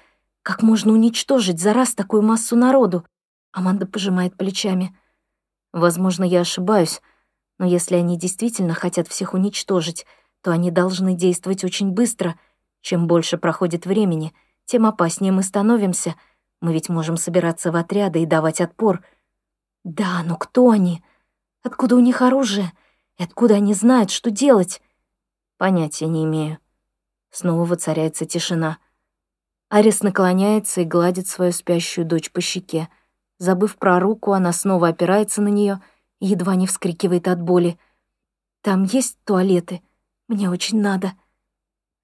Как 0.43 0.63
можно 0.63 0.93
уничтожить 0.93 1.61
за 1.61 1.75
раз 1.75 1.95
такую 1.95 2.23
массу 2.23 2.57
народу? 2.57 3.05
Аманда 3.53 3.87
пожимает 3.87 4.39
плечами. 4.39 4.97
Возможно, 5.73 6.25
я 6.25 6.41
ошибаюсь, 6.41 7.03
но 7.59 7.67
если 7.67 7.97
они 7.97 8.19
действительно 8.19 8.73
хотят 8.73 9.07
всех 9.07 9.35
уничтожить, 9.35 10.07
то 10.43 10.51
они 10.51 10.71
должны 10.71 11.15
действовать 11.15 11.63
очень 11.63 11.91
быстро. 11.91 12.35
Чем 12.81 13.07
больше 13.07 13.37
проходит 13.37 13.85
времени, 13.85 14.33
тем 14.65 14.87
опаснее 14.87 15.33
мы 15.33 15.43
становимся. 15.43 16.15
Мы 16.63 16.73
ведь 16.73 16.89
можем 16.89 17.19
собираться 17.19 17.71
в 17.71 17.77
отряды 17.77 18.23
и 18.23 18.27
давать 18.27 18.63
отпор. 18.63 19.05
Да, 19.85 20.23
но 20.25 20.37
кто 20.37 20.71
они? 20.71 21.05
Откуда 21.63 21.97
у 21.97 22.01
них 22.01 22.23
оружие? 22.23 22.73
И 23.19 23.23
откуда 23.23 23.55
они 23.55 23.75
знают, 23.75 24.11
что 24.11 24.31
делать? 24.31 24.83
Понятия 25.57 26.07
не 26.07 26.25
имею. 26.25 26.59
Снова 27.31 27.65
воцаряется 27.65 28.27
тишина. 28.27 28.79
Арис 29.69 30.03
наклоняется 30.03 30.83
и 30.83 30.85
гладит 30.85 31.27
свою 31.27 31.53
спящую 31.53 32.07
дочь 32.07 32.31
по 32.31 32.41
щеке. 32.41 32.89
Забыв 33.39 33.77
про 33.77 33.99
руку, 34.01 34.33
она 34.33 34.53
снова 34.53 34.89
опирается 34.89 35.43
на 35.43 35.49
нее 35.49 35.81
и 36.21 36.27
едва 36.27 36.55
не 36.55 36.67
вскрикивает 36.67 37.29
от 37.29 37.41
боли. 37.41 37.79
«Там 38.63 38.85
есть 38.85 39.19
туалеты?» 39.25 39.83
Мне 40.29 40.49
очень 40.49 40.81
надо». 40.81 41.13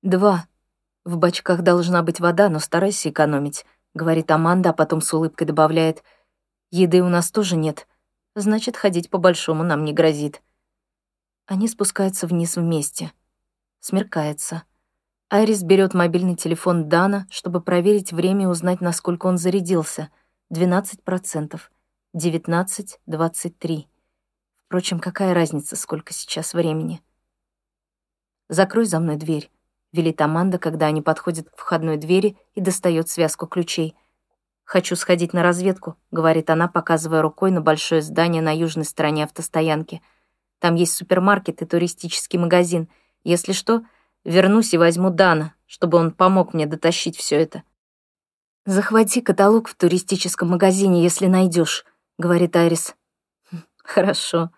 «Два. 0.03 0.47
В 1.05 1.17
бачках 1.17 1.63
должна 1.63 2.03
быть 2.03 2.21
вода, 2.21 2.49
но 2.49 2.59
старайся 2.59 3.09
экономить»,— 3.09 3.65
говорит 3.95 4.31
Аманда, 4.31 4.71
а 4.71 4.73
потом 4.75 5.01
с 5.01 5.13
улыбкой 5.15 5.47
добавляет. 5.47 6.05
«Еды 6.71 7.03
у 7.03 7.09
нас 7.09 7.31
тоже 7.31 7.57
нет. 7.57 7.89
Значит, 8.35 8.77
ходить 8.77 9.09
по-большому 9.09 9.65
нам 9.65 9.85
не 9.85 9.93
грозит». 9.95 10.43
Они 11.51 11.67
спускаются 11.67 12.29
вниз 12.29 12.55
вместе. 12.55 13.13
Смеркается. 13.81 14.63
Айрис 15.31 15.65
берет 15.65 15.95
мобильный 15.95 16.37
телефон 16.37 16.89
Дана, 16.89 17.27
чтобы 17.29 17.61
проверить 17.61 18.13
время 18.13 18.45
и 18.45 18.47
узнать, 18.47 18.81
насколько 18.81 19.27
он 19.27 19.37
зарядился. 19.37 20.11
12%. 20.55 21.61
19-23. 22.17 23.85
Впрочем, 24.65 25.01
какая 25.01 25.35
разница, 25.35 25.75
сколько 25.75 26.13
сейчас 26.13 26.55
времени? 26.55 27.03
«Закрой 28.49 28.85
за 28.85 29.01
мной 29.01 29.17
дверь»,— 29.17 29.51
велит 29.93 30.21
Аманда, 30.21 30.59
когда 30.61 30.87
они 30.87 31.03
подходят 31.03 31.51
к 31.51 31.57
входной 31.57 31.97
двери 31.97 32.39
и 32.55 32.61
достает 32.61 33.09
связку 33.09 33.49
ключей. 33.49 33.97
«Хочу 34.63 34.95
сходить 34.95 35.33
на 35.33 35.43
разведку»,— 35.43 35.97
говорит 36.13 36.49
она, 36.49 36.69
показывая 36.69 37.23
рукой 37.23 37.51
на 37.51 37.61
большое 37.61 38.03
здание 38.03 38.41
на 38.41 38.57
южной 38.57 38.85
стороне 38.85 39.25
автостоянки. 39.25 40.01
«Там 40.61 40.77
есть 40.77 40.95
супермаркет 40.95 41.63
и 41.63 41.67
туристический 41.67 42.39
магазин. 42.39 42.89
Если 43.25 43.53
что, 43.53 43.83
вернусь 44.25 44.73
и 44.73 44.79
возьму 44.79 45.11
Дана, 45.11 45.55
чтобы 45.67 45.99
он 45.99 46.13
помог 46.13 46.55
мне 46.55 46.67
дотащить 46.67 47.17
все 47.17 47.37
это». 47.37 47.65
«Захвати 48.65 49.21
каталог 49.21 49.69
в 49.69 49.75
туристическом 49.75 50.51
магазине, 50.51 51.03
если 51.03 51.27
найдешь, 51.27 51.85
говорит 52.19 52.55
Айрис. 52.55 52.95
«Хм, 53.51 53.65
«Хорошо. 53.83 54.51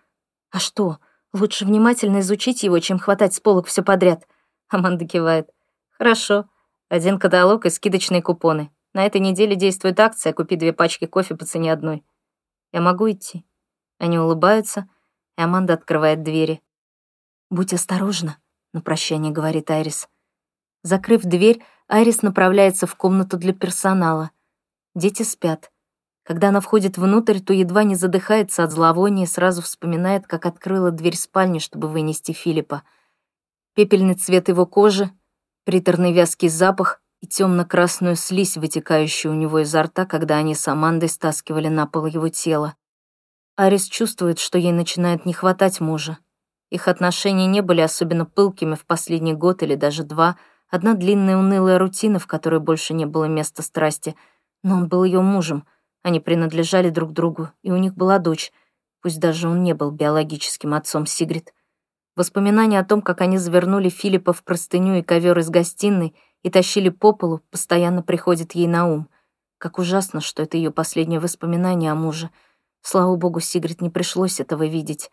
А 0.51 0.59
что?» 0.59 0.99
Лучше 1.33 1.65
внимательно 1.65 2.19
изучить 2.19 2.61
его, 2.61 2.77
чем 2.77 2.99
хватать 2.99 3.33
с 3.33 3.39
полок 3.39 3.65
все 3.65 3.81
подряд. 3.81 4.27
Аманда 4.69 5.05
кивает. 5.05 5.49
Хорошо. 5.97 6.47
Один 6.89 7.17
каталог 7.17 7.65
и 7.65 7.71
скидочные 7.71 8.21
купоны. 8.21 8.69
На 8.93 9.05
этой 9.05 9.19
неделе 9.19 9.55
действует 9.55 9.99
акция 9.99 10.31
«Купи 10.31 10.55
две 10.55 10.73
пачки 10.73 11.05
кофе 11.05 11.35
по 11.35 11.45
цене 11.45 11.73
одной». 11.73 12.03
Я 12.71 12.81
могу 12.81 13.09
идти? 13.09 13.45
Они 13.97 14.19
улыбаются, 14.19 14.87
и 15.37 15.41
Аманда 15.41 15.73
открывает 15.73 16.23
двери. 16.23 16.61
«Будь 17.49 17.73
осторожна»,— 17.73 18.37
на 18.73 18.81
прощание 18.81 19.31
говорит 19.31 19.69
Айрис. 19.71 20.07
Закрыв 20.83 21.21
дверь, 21.23 21.63
Айрис 21.87 22.21
направляется 22.21 22.87
в 22.87 22.95
комнату 22.95 23.37
для 23.37 23.53
персонала. 23.53 24.31
Дети 24.95 25.23
спят. 25.23 25.71
Когда 26.23 26.49
она 26.49 26.61
входит 26.61 26.97
внутрь, 26.97 27.39
то 27.39 27.53
едва 27.53 27.83
не 27.83 27.95
задыхается 27.95 28.63
от 28.63 28.71
зловония 28.71 29.25
и 29.25 29.27
сразу 29.27 29.61
вспоминает, 29.61 30.25
как 30.25 30.45
открыла 30.45 30.91
дверь 30.91 31.17
спальни, 31.17 31.59
чтобы 31.59 31.87
вынести 31.87 32.31
Филиппа. 32.31 32.83
Пепельный 33.75 34.15
цвет 34.15 34.47
его 34.47 34.65
кожи, 34.65 35.11
приторный 35.65 36.13
вязкий 36.13 36.49
запах 36.49 37.01
и 37.21 37.27
темно-красную 37.27 38.15
слизь, 38.15 38.57
вытекающую 38.57 39.33
у 39.33 39.35
него 39.35 39.59
изо 39.59 39.83
рта, 39.83 40.05
когда 40.05 40.37
они 40.37 40.55
с 40.55 40.67
Амандой 40.67 41.09
стаскивали 41.09 41.67
на 41.67 41.87
пол 41.87 42.05
его 42.05 42.29
тело. 42.29 42.75
Арис 43.55 43.87
чувствует, 43.87 44.39
что 44.39 44.57
ей 44.57 44.71
начинает 44.71 45.25
не 45.25 45.33
хватать 45.33 45.79
мужа. 45.79 46.17
Их 46.69 46.87
отношения 46.87 47.47
не 47.47 47.61
были 47.61 47.81
особенно 47.81 48.25
пылкими 48.25 48.75
в 48.75 48.85
последний 48.85 49.33
год 49.33 49.63
или 49.63 49.75
даже 49.75 50.03
два, 50.03 50.37
одна 50.69 50.93
длинная 50.95 51.37
унылая 51.37 51.77
рутина, 51.77 52.19
в 52.19 52.27
которой 52.27 52.59
больше 52.59 52.93
не 52.93 53.05
было 53.05 53.25
места 53.25 53.61
страсти, 53.61 54.15
но 54.63 54.75
он 54.75 54.87
был 54.87 55.03
ее 55.03 55.21
мужем— 55.21 55.65
они 56.03 56.19
принадлежали 56.19 56.89
друг 56.89 57.13
другу, 57.13 57.49
и 57.63 57.71
у 57.71 57.77
них 57.77 57.95
была 57.95 58.19
дочь, 58.19 58.51
пусть 59.01 59.19
даже 59.19 59.47
он 59.47 59.63
не 59.63 59.73
был 59.73 59.89
биологическим 59.89 60.73
отцом 60.73 61.05
Сигрид. 61.05 61.53
Воспоминания 62.15 62.79
о 62.79 62.85
том, 62.85 63.01
как 63.01 63.21
они 63.21 63.37
завернули 63.37 63.89
Филиппа 63.89 64.33
в 64.33 64.43
простыню 64.43 64.95
и 64.95 65.01
ковер 65.01 65.39
из 65.39 65.49
гостиной 65.49 66.13
и 66.43 66.49
тащили 66.49 66.89
по 66.89 67.13
полу, 67.13 67.41
постоянно 67.49 68.03
приходит 68.03 68.53
ей 68.53 68.67
на 68.67 68.85
ум. 68.85 69.09
Как 69.57 69.79
ужасно, 69.79 70.19
что 70.19 70.43
это 70.43 70.57
ее 70.57 70.71
последнее 70.71 71.21
воспоминание 71.21 71.93
о 71.93 71.95
муже. 71.95 72.29
Слава 72.83 73.15
богу, 73.15 73.39
Сигрид 73.39 73.81
не 73.81 73.89
пришлось 73.89 74.41
этого 74.41 74.65
видеть. 74.65 75.09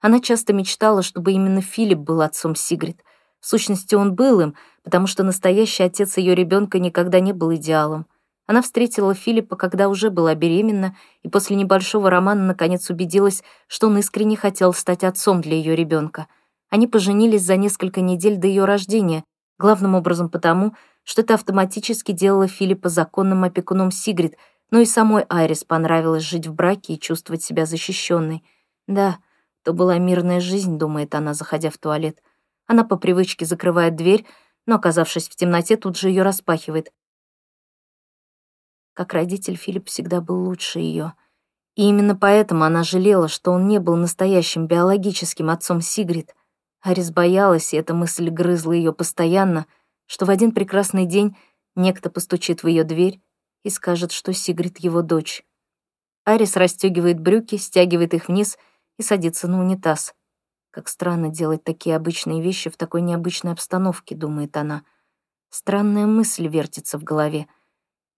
Она 0.00 0.20
часто 0.20 0.52
мечтала, 0.52 1.02
чтобы 1.02 1.32
именно 1.32 1.60
Филипп 1.62 2.00
был 2.00 2.20
отцом 2.20 2.56
Сигрид. 2.56 3.04
В 3.40 3.46
сущности, 3.46 3.94
он 3.94 4.16
был 4.16 4.40
им, 4.40 4.54
потому 4.82 5.06
что 5.06 5.22
настоящий 5.22 5.84
отец 5.84 6.16
ее 6.16 6.34
ребенка 6.34 6.80
никогда 6.80 7.20
не 7.20 7.32
был 7.32 7.54
идеалом. 7.54 8.06
Она 8.48 8.62
встретила 8.62 9.14
Филиппа, 9.14 9.54
когда 9.54 9.88
уже 9.88 10.10
была 10.10 10.34
беременна, 10.34 10.96
и 11.22 11.28
после 11.28 11.54
небольшого 11.54 12.10
романа 12.10 12.46
наконец 12.46 12.90
убедилась, 12.90 13.44
что 13.68 13.86
он 13.86 13.98
искренне 13.98 14.36
хотел 14.36 14.72
стать 14.72 15.04
отцом 15.04 15.40
для 15.40 15.54
ее 15.54 15.76
ребенка. 15.76 16.26
Они 16.68 16.88
поженились 16.88 17.42
за 17.42 17.56
несколько 17.56 18.00
недель 18.00 18.38
до 18.38 18.48
ее 18.48 18.64
рождения, 18.64 19.22
главным 19.58 19.94
образом 19.94 20.30
потому, 20.30 20.74
что 21.04 21.22
это 21.22 21.34
автоматически 21.34 22.10
делало 22.10 22.48
Филиппа 22.48 22.88
законным 22.88 23.44
опекуном 23.44 23.92
Сигрид, 23.92 24.36
но 24.70 24.80
и 24.80 24.84
самой 24.84 25.24
Айрис 25.28 25.64
понравилось 25.64 26.22
жить 26.22 26.46
в 26.46 26.54
браке 26.54 26.94
и 26.94 27.00
чувствовать 27.00 27.42
себя 27.42 27.64
защищенной. 27.66 28.44
Да, 28.86 29.18
то 29.62 29.72
была 29.72 29.98
мирная 29.98 30.40
жизнь, 30.40 30.78
думает 30.78 31.14
она, 31.14 31.34
заходя 31.34 31.70
в 31.70 31.78
туалет. 31.78 32.22
Она 32.66 32.84
по 32.84 32.96
привычке 32.96 33.46
закрывает 33.46 33.96
дверь, 33.96 34.26
но, 34.66 34.76
оказавшись 34.76 35.28
в 35.28 35.36
темноте, 35.36 35.76
тут 35.76 35.96
же 35.96 36.08
ее 36.08 36.22
распахивает. 36.22 36.92
Как 38.92 39.14
родитель 39.14 39.56
Филипп 39.56 39.88
всегда 39.88 40.20
был 40.20 40.44
лучше 40.44 40.80
ее. 40.80 41.14
И 41.76 41.88
именно 41.88 42.16
поэтому 42.16 42.64
она 42.64 42.82
жалела, 42.82 43.28
что 43.28 43.52
он 43.52 43.68
не 43.68 43.78
был 43.78 43.96
настоящим 43.96 44.66
биологическим 44.66 45.48
отцом 45.48 45.80
Сигрид. 45.80 46.34
Арис 46.82 47.10
боялась, 47.10 47.72
и 47.72 47.76
эта 47.76 47.94
мысль 47.94 48.28
грызла 48.28 48.72
ее 48.72 48.92
постоянно, 48.92 49.66
что 50.06 50.26
в 50.26 50.30
один 50.30 50.52
прекрасный 50.52 51.06
день 51.06 51.36
некто 51.76 52.10
постучит 52.10 52.62
в 52.62 52.66
ее 52.66 52.84
дверь 52.84 53.20
и 53.62 53.70
скажет, 53.70 54.12
что 54.12 54.32
Сигрид 54.32 54.78
его 54.78 55.02
дочь. 55.02 55.44
Арис 56.24 56.56
расстегивает 56.56 57.20
брюки, 57.20 57.56
стягивает 57.56 58.14
их 58.14 58.28
вниз 58.28 58.58
и 58.98 59.02
садится 59.02 59.48
на 59.48 59.60
унитаз. 59.60 60.14
Как 60.70 60.88
странно 60.88 61.30
делать 61.30 61.64
такие 61.64 61.96
обычные 61.96 62.42
вещи 62.42 62.70
в 62.70 62.76
такой 62.76 63.00
необычной 63.00 63.52
обстановке, 63.52 64.14
думает 64.14 64.56
она. 64.56 64.82
Странная 65.50 66.06
мысль 66.06 66.46
вертится 66.46 66.98
в 66.98 67.04
голове. 67.04 67.46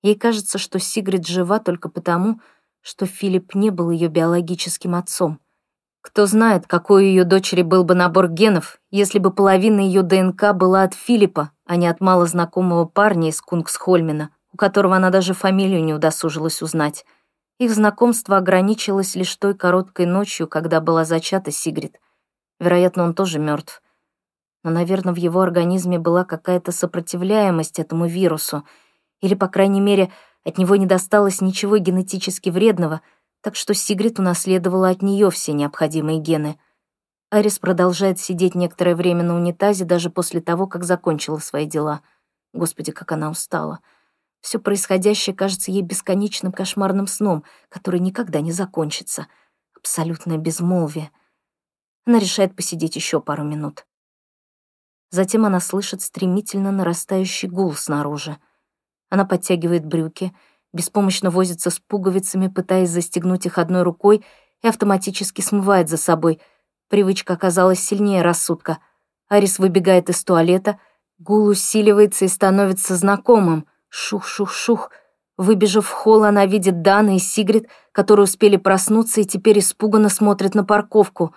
Ей 0.02 0.16
кажется, 0.16 0.58
что 0.58 0.78
Сигрид 0.78 1.26
жива 1.26 1.60
только 1.60 1.88
потому, 1.88 2.40
что 2.80 3.06
Филипп 3.06 3.54
не 3.54 3.70
был 3.70 3.90
ее 3.90 4.08
биологическим 4.08 4.94
отцом. 4.94 5.38
Кто 6.02 6.26
знает, 6.26 6.66
какой 6.66 7.04
у 7.04 7.06
ее 7.06 7.24
дочери 7.24 7.62
был 7.62 7.84
бы 7.84 7.94
набор 7.94 8.28
генов, 8.28 8.80
если 8.90 9.18
бы 9.18 9.32
половина 9.32 9.80
ее 9.80 10.02
ДНК 10.02 10.54
была 10.54 10.82
от 10.82 10.94
Филиппа, 10.94 11.52
а 11.66 11.76
не 11.76 11.86
от 11.86 12.00
малознакомого 12.00 12.86
парня 12.86 13.28
из 13.28 13.40
Кунгсхольмена, 13.42 14.30
у 14.52 14.56
которого 14.56 14.96
она 14.96 15.10
даже 15.10 15.34
фамилию 15.34 15.84
не 15.84 15.94
удосужилась 15.94 16.62
узнать. 16.62 17.04
Их 17.58 17.72
знакомство 17.72 18.36
ограничилось 18.36 19.14
лишь 19.14 19.34
той 19.36 19.54
короткой 19.54 20.06
ночью, 20.06 20.48
когда 20.48 20.80
была 20.80 21.04
зачата 21.04 21.50
Сигрид. 21.50 22.00
Вероятно, 22.58 23.04
он 23.04 23.14
тоже 23.14 23.38
мертв. 23.38 23.82
Но, 24.62 24.70
наверное, 24.70 25.14
в 25.14 25.16
его 25.16 25.40
организме 25.40 25.98
была 25.98 26.24
какая-то 26.24 26.72
сопротивляемость 26.72 27.78
этому 27.78 28.06
вирусу, 28.06 28.64
или, 29.20 29.34
по 29.34 29.48
крайней 29.48 29.80
мере, 29.80 30.10
от 30.44 30.58
него 30.58 30.76
не 30.76 30.86
досталось 30.86 31.40
ничего 31.40 31.78
генетически 31.78 32.50
вредного, 32.50 33.00
так 33.42 33.56
что 33.56 33.74
Сигрид 33.74 34.18
унаследовала 34.18 34.90
от 34.90 35.02
нее 35.02 35.30
все 35.30 35.52
необходимые 35.52 36.18
гены. 36.18 36.58
Арис 37.30 37.58
продолжает 37.58 38.18
сидеть 38.18 38.54
некоторое 38.54 38.94
время 38.94 39.22
на 39.22 39.36
унитазе 39.36 39.84
даже 39.84 40.10
после 40.10 40.40
того, 40.40 40.66
как 40.66 40.84
закончила 40.84 41.38
свои 41.38 41.64
дела. 41.64 42.02
Господи, 42.52 42.92
как 42.92 43.12
она 43.12 43.30
устала. 43.30 43.80
Все 44.40 44.58
происходящее 44.58 45.34
кажется 45.34 45.70
ей 45.70 45.82
бесконечным 45.82 46.52
кошмарным 46.52 47.06
сном, 47.06 47.44
который 47.68 48.00
никогда 48.00 48.40
не 48.40 48.52
закончится. 48.52 49.26
Абсолютное 49.76 50.38
безмолвие. 50.38 51.10
Она 52.06 52.18
решает 52.18 52.56
посидеть 52.56 52.96
еще 52.96 53.20
пару 53.20 53.44
минут. 53.44 53.86
Затем 55.10 55.44
она 55.44 55.60
слышит 55.60 56.02
стремительно 56.02 56.70
нарастающий 56.72 57.48
гул 57.48 57.74
снаружи— 57.74 58.38
она 59.10 59.24
подтягивает 59.24 59.84
брюки, 59.84 60.32
беспомощно 60.72 61.30
возится 61.30 61.70
с 61.70 61.80
пуговицами, 61.80 62.46
пытаясь 62.46 62.90
застегнуть 62.90 63.44
их 63.44 63.58
одной 63.58 63.82
рукой 63.82 64.24
и 64.62 64.68
автоматически 64.68 65.40
смывает 65.40 65.88
за 65.88 65.96
собой. 65.96 66.40
Привычка 66.88 67.34
оказалась 67.34 67.80
сильнее 67.80 68.22
рассудка. 68.22 68.78
Арис 69.28 69.58
выбегает 69.58 70.08
из 70.08 70.22
туалета, 70.22 70.78
гул 71.18 71.48
усиливается 71.48 72.24
и 72.24 72.28
становится 72.28 72.96
знакомым. 72.96 73.66
Шух-шух-шух. 73.90 74.90
Выбежав 75.36 75.86
в 75.86 75.90
холл, 75.90 76.24
она 76.24 76.46
видит 76.46 76.82
Дана 76.82 77.16
и 77.16 77.18
Сигрид, 77.18 77.68
которые 77.92 78.24
успели 78.24 78.56
проснуться 78.56 79.20
и 79.20 79.24
теперь 79.24 79.58
испуганно 79.58 80.08
смотрят 80.08 80.54
на 80.54 80.64
парковку. 80.64 81.34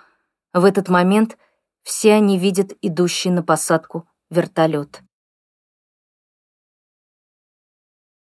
В 0.54 0.66
этот 0.66 0.90
момент 0.90 1.38
все 1.84 2.14
они 2.14 2.38
видят 2.38 2.74
идущий 2.82 3.32
на 3.32 3.44
посадку 3.44 4.08
вертолет. 4.30 5.02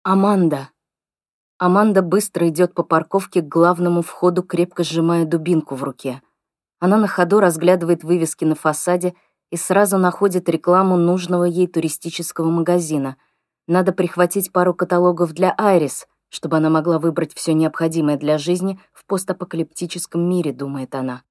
Аманда. 0.04 0.70
Аманда 1.58 2.02
быстро 2.02 2.48
идет 2.48 2.74
по 2.74 2.84
парковке 2.84 3.42
к 3.42 3.48
главному 3.48 4.02
входу, 4.02 4.44
крепко 4.44 4.84
сжимая 4.84 5.26
дубинку 5.26 5.76
в 5.76 5.84
руке. 5.84 6.22
Она 6.80 6.98
на 6.98 7.08
ходу 7.08 7.40
разглядывает 7.40 8.04
вывески 8.04 8.46
на 8.46 8.56
фасаде 8.56 9.16
и 9.50 9.58
сразу 9.58 9.98
находит 9.98 10.50
рекламу 10.50 10.98
нужного 10.98 11.46
ей 11.46 11.68
туристического 11.68 12.50
магазина. 12.50 13.18
Надо 13.68 13.92
прихватить 13.94 14.52
пару 14.52 14.74
каталогов 14.74 15.34
для 15.34 15.54
Айрис, 15.58 16.08
чтобы 16.30 16.58
она 16.58 16.70
могла 16.70 17.00
выбрать 17.00 17.34
все 17.34 17.54
необходимое 17.54 18.18
для 18.18 18.38
жизни 18.38 18.80
в 18.94 19.06
постапокалиптическом 19.06 20.22
мире, 20.22 20.54
думает 20.54 20.96
она. 20.96 21.24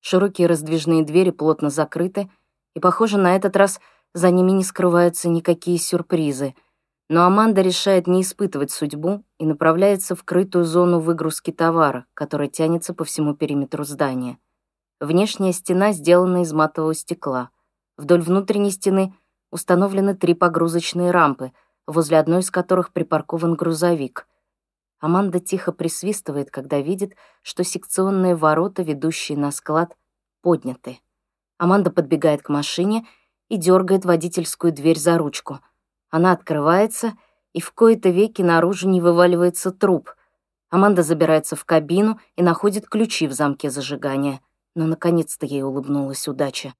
Широкие 0.00 0.46
раздвижные 0.48 1.04
двери 1.04 1.30
плотно 1.30 1.70
закрыты, 1.70 2.30
и, 2.74 2.80
похоже, 2.80 3.18
на 3.18 3.36
этот 3.36 3.56
раз 3.56 3.80
за 4.14 4.30
ними 4.30 4.50
не 4.50 4.64
скрываются 4.64 5.28
никакие 5.28 5.78
сюрпризы— 5.78 6.54
но 7.12 7.26
Аманда 7.26 7.60
решает 7.60 8.06
не 8.06 8.22
испытывать 8.22 8.70
судьбу 8.70 9.22
и 9.38 9.44
направляется 9.44 10.16
в 10.16 10.24
крытую 10.24 10.64
зону 10.64 10.98
выгрузки 10.98 11.50
товара, 11.50 12.06
которая 12.14 12.48
тянется 12.48 12.94
по 12.94 13.04
всему 13.04 13.34
периметру 13.34 13.84
здания. 13.84 14.38
Внешняя 14.98 15.52
стена 15.52 15.92
сделана 15.92 16.40
из 16.40 16.54
матового 16.54 16.94
стекла. 16.94 17.50
Вдоль 17.98 18.22
внутренней 18.22 18.70
стены 18.70 19.14
установлены 19.50 20.14
три 20.14 20.32
погрузочные 20.32 21.10
рампы, 21.10 21.52
возле 21.86 22.18
одной 22.18 22.40
из 22.40 22.50
которых 22.50 22.92
припаркован 22.92 23.54
грузовик. 23.54 24.26
Аманда 25.00 25.40
тихо 25.40 25.72
присвистывает, 25.72 26.50
когда 26.50 26.80
видит, 26.80 27.16
что 27.42 27.64
секционные 27.64 28.36
ворота, 28.36 28.82
ведущие 28.82 29.36
на 29.36 29.50
склад, 29.50 29.96
подняты. 30.42 31.00
Аманда 31.58 31.90
подбегает 31.90 32.42
к 32.42 32.48
машине 32.48 33.06
и 33.48 33.56
дергает 33.56 34.04
водительскую 34.04 34.72
дверь 34.72 34.98
за 34.98 35.18
ручку— 35.18 35.60
она 36.12 36.32
открывается, 36.32 37.14
и 37.54 37.60
в 37.60 37.72
кои-то 37.72 38.10
веки 38.10 38.42
наружу 38.42 38.88
не 38.88 39.00
вываливается 39.00 39.72
труп. 39.72 40.12
Аманда 40.68 41.02
забирается 41.02 41.56
в 41.56 41.64
кабину 41.64 42.20
и 42.36 42.42
находит 42.42 42.86
ключи 42.86 43.26
в 43.26 43.32
замке 43.32 43.70
зажигания. 43.70 44.40
Но 44.74 44.86
наконец-то 44.86 45.46
ей 45.46 45.62
улыбнулась 45.62 46.28
удача. 46.28 46.74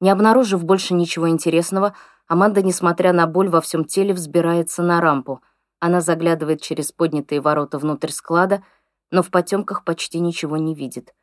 Не 0.00 0.10
обнаружив 0.10 0.64
больше 0.64 0.92
ничего 0.92 1.30
интересного, 1.30 1.94
Аманда, 2.26 2.62
несмотря 2.62 3.12
на 3.12 3.26
боль 3.26 3.48
во 3.48 3.60
всем 3.60 3.84
теле, 3.84 4.14
взбирается 4.14 4.82
на 4.82 5.00
рампу. 5.00 5.42
Она 5.80 6.00
заглядывает 6.00 6.62
через 6.62 6.92
поднятые 6.92 7.40
ворота 7.40 7.78
внутрь 7.78 8.10
склада, 8.10 8.62
но 9.10 9.22
в 9.22 9.30
потемках 9.30 9.84
почти 9.84 10.20
ничего 10.20 10.56
не 10.56 10.74
видит. 10.74 11.14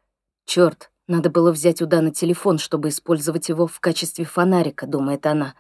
Черт, 0.46 0.92
надо 1.08 1.30
было 1.30 1.52
взять 1.52 1.82
у 1.82 1.86
Дана 1.86 2.12
телефон, 2.12 2.60
чтобы 2.60 2.90
использовать 2.90 3.50
его 3.50 3.68
в 3.68 3.80
качестве 3.80 4.26
фонарика, 4.26 4.86
думает 4.86 5.26
она. 5.26 5.56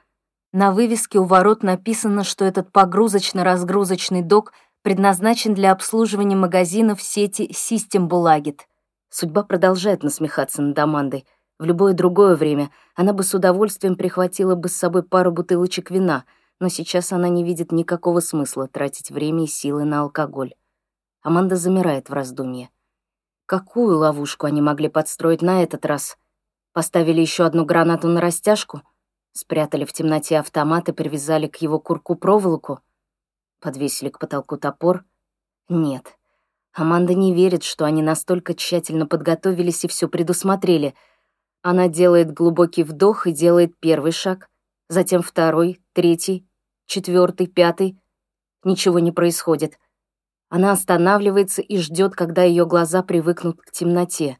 На 0.51 0.71
вывеске 0.71 1.19
у 1.19 1.23
ворот 1.23 1.63
написано, 1.63 2.23
что 2.23 2.45
этот 2.45 2.71
погрузочно-разгрузочный 2.71 4.21
док 4.21 4.53
предназначен 4.81 5.53
для 5.53 5.71
обслуживания 5.71 6.35
магазинов 6.35 7.01
сети 7.01 7.49
System 7.51 8.07
Bulagit. 8.07 8.61
Судьба 9.09 9.43
продолжает 9.43 10.03
насмехаться 10.03 10.61
над 10.61 10.77
Амандой. 10.77 11.25
В 11.59 11.65
любое 11.65 11.93
другое 11.93 12.35
время 12.35 12.71
она 12.95 13.13
бы 13.13 13.23
с 13.23 13.33
удовольствием 13.33 13.95
прихватила 13.95 14.55
бы 14.55 14.69
с 14.69 14.75
собой 14.75 15.03
пару 15.03 15.31
бутылочек 15.31 15.91
вина, 15.91 16.25
но 16.59 16.69
сейчас 16.69 17.11
она 17.11 17.29
не 17.29 17.43
видит 17.43 17.71
никакого 17.71 18.21
смысла 18.21 18.67
тратить 18.67 19.11
время 19.11 19.43
и 19.43 19.47
силы 19.47 19.83
на 19.83 20.01
алкоголь. 20.01 20.55
Аманда 21.21 21.57
замирает 21.57 22.09
в 22.09 22.13
раздумье. 22.13 22.69
Какую 23.45 23.97
ловушку 23.97 24.47
они 24.47 24.61
могли 24.61 24.89
подстроить 24.89 25.41
на 25.41 25.61
этот 25.61 25.85
раз? 25.85 26.17
Поставили 26.71 27.21
еще 27.21 27.45
одну 27.45 27.65
гранату 27.65 28.07
на 28.07 28.21
растяжку— 28.21 28.81
Спрятали 29.31 29.85
в 29.85 29.93
темноте 29.93 30.39
автомат 30.39 30.89
и 30.89 30.91
привязали 30.91 31.47
к 31.47 31.57
его 31.57 31.79
курку 31.79 32.15
проволоку. 32.15 32.79
Подвесили 33.59 34.09
к 34.09 34.19
потолку 34.19 34.57
топор. 34.57 35.05
Нет. 35.67 36.17
Аманда 36.73 37.13
не 37.13 37.33
верит, 37.33 37.63
что 37.63 37.85
они 37.85 38.01
настолько 38.01 38.53
тщательно 38.53 39.05
подготовились 39.05 39.85
и 39.85 39.87
все 39.87 40.07
предусмотрели. 40.07 40.95
Она 41.61 41.87
делает 41.87 42.31
глубокий 42.31 42.83
вдох 42.83 43.27
и 43.27 43.31
делает 43.31 43.77
первый 43.79 44.11
шаг, 44.11 44.47
затем 44.87 45.21
второй, 45.21 45.81
третий, 45.93 46.47
четвертый, 46.85 47.47
пятый. 47.47 47.99
Ничего 48.63 48.99
не 48.99 49.11
происходит. 49.11 49.77
Она 50.49 50.71
останавливается 50.71 51.61
и 51.61 51.77
ждет, 51.77 52.15
когда 52.15 52.43
ее 52.43 52.65
глаза 52.65 53.03
привыкнут 53.03 53.61
к 53.61 53.71
темноте. 53.71 54.37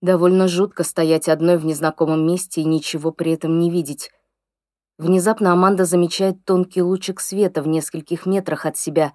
Довольно 0.00 0.48
жутко 0.48 0.84
стоять 0.84 1.28
одной 1.28 1.58
в 1.58 1.64
незнакомом 1.64 2.26
месте 2.26 2.60
и 2.60 2.64
ничего 2.64 3.12
при 3.12 3.32
этом 3.32 3.58
не 3.58 3.70
видеть. 3.70 4.10
Внезапно 4.96 5.52
Аманда 5.52 5.84
замечает 5.84 6.44
тонкий 6.44 6.82
лучик 6.82 7.20
света 7.20 7.62
в 7.62 7.68
нескольких 7.68 8.26
метрах 8.26 8.66
от 8.66 8.76
себя, 8.76 9.12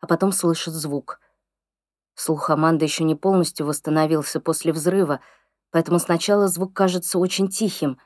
а 0.00 0.06
потом 0.06 0.32
слышит 0.32 0.72
звук. 0.72 1.20
Слух 2.14 2.48
Аманды 2.48 2.86
еще 2.86 3.04
не 3.04 3.14
полностью 3.14 3.66
восстановился 3.66 4.40
после 4.40 4.72
взрыва, 4.72 5.20
поэтому 5.70 5.98
сначала 5.98 6.48
звук 6.48 6.72
кажется 6.72 7.18
очень 7.18 7.48
тихим, 7.48 7.98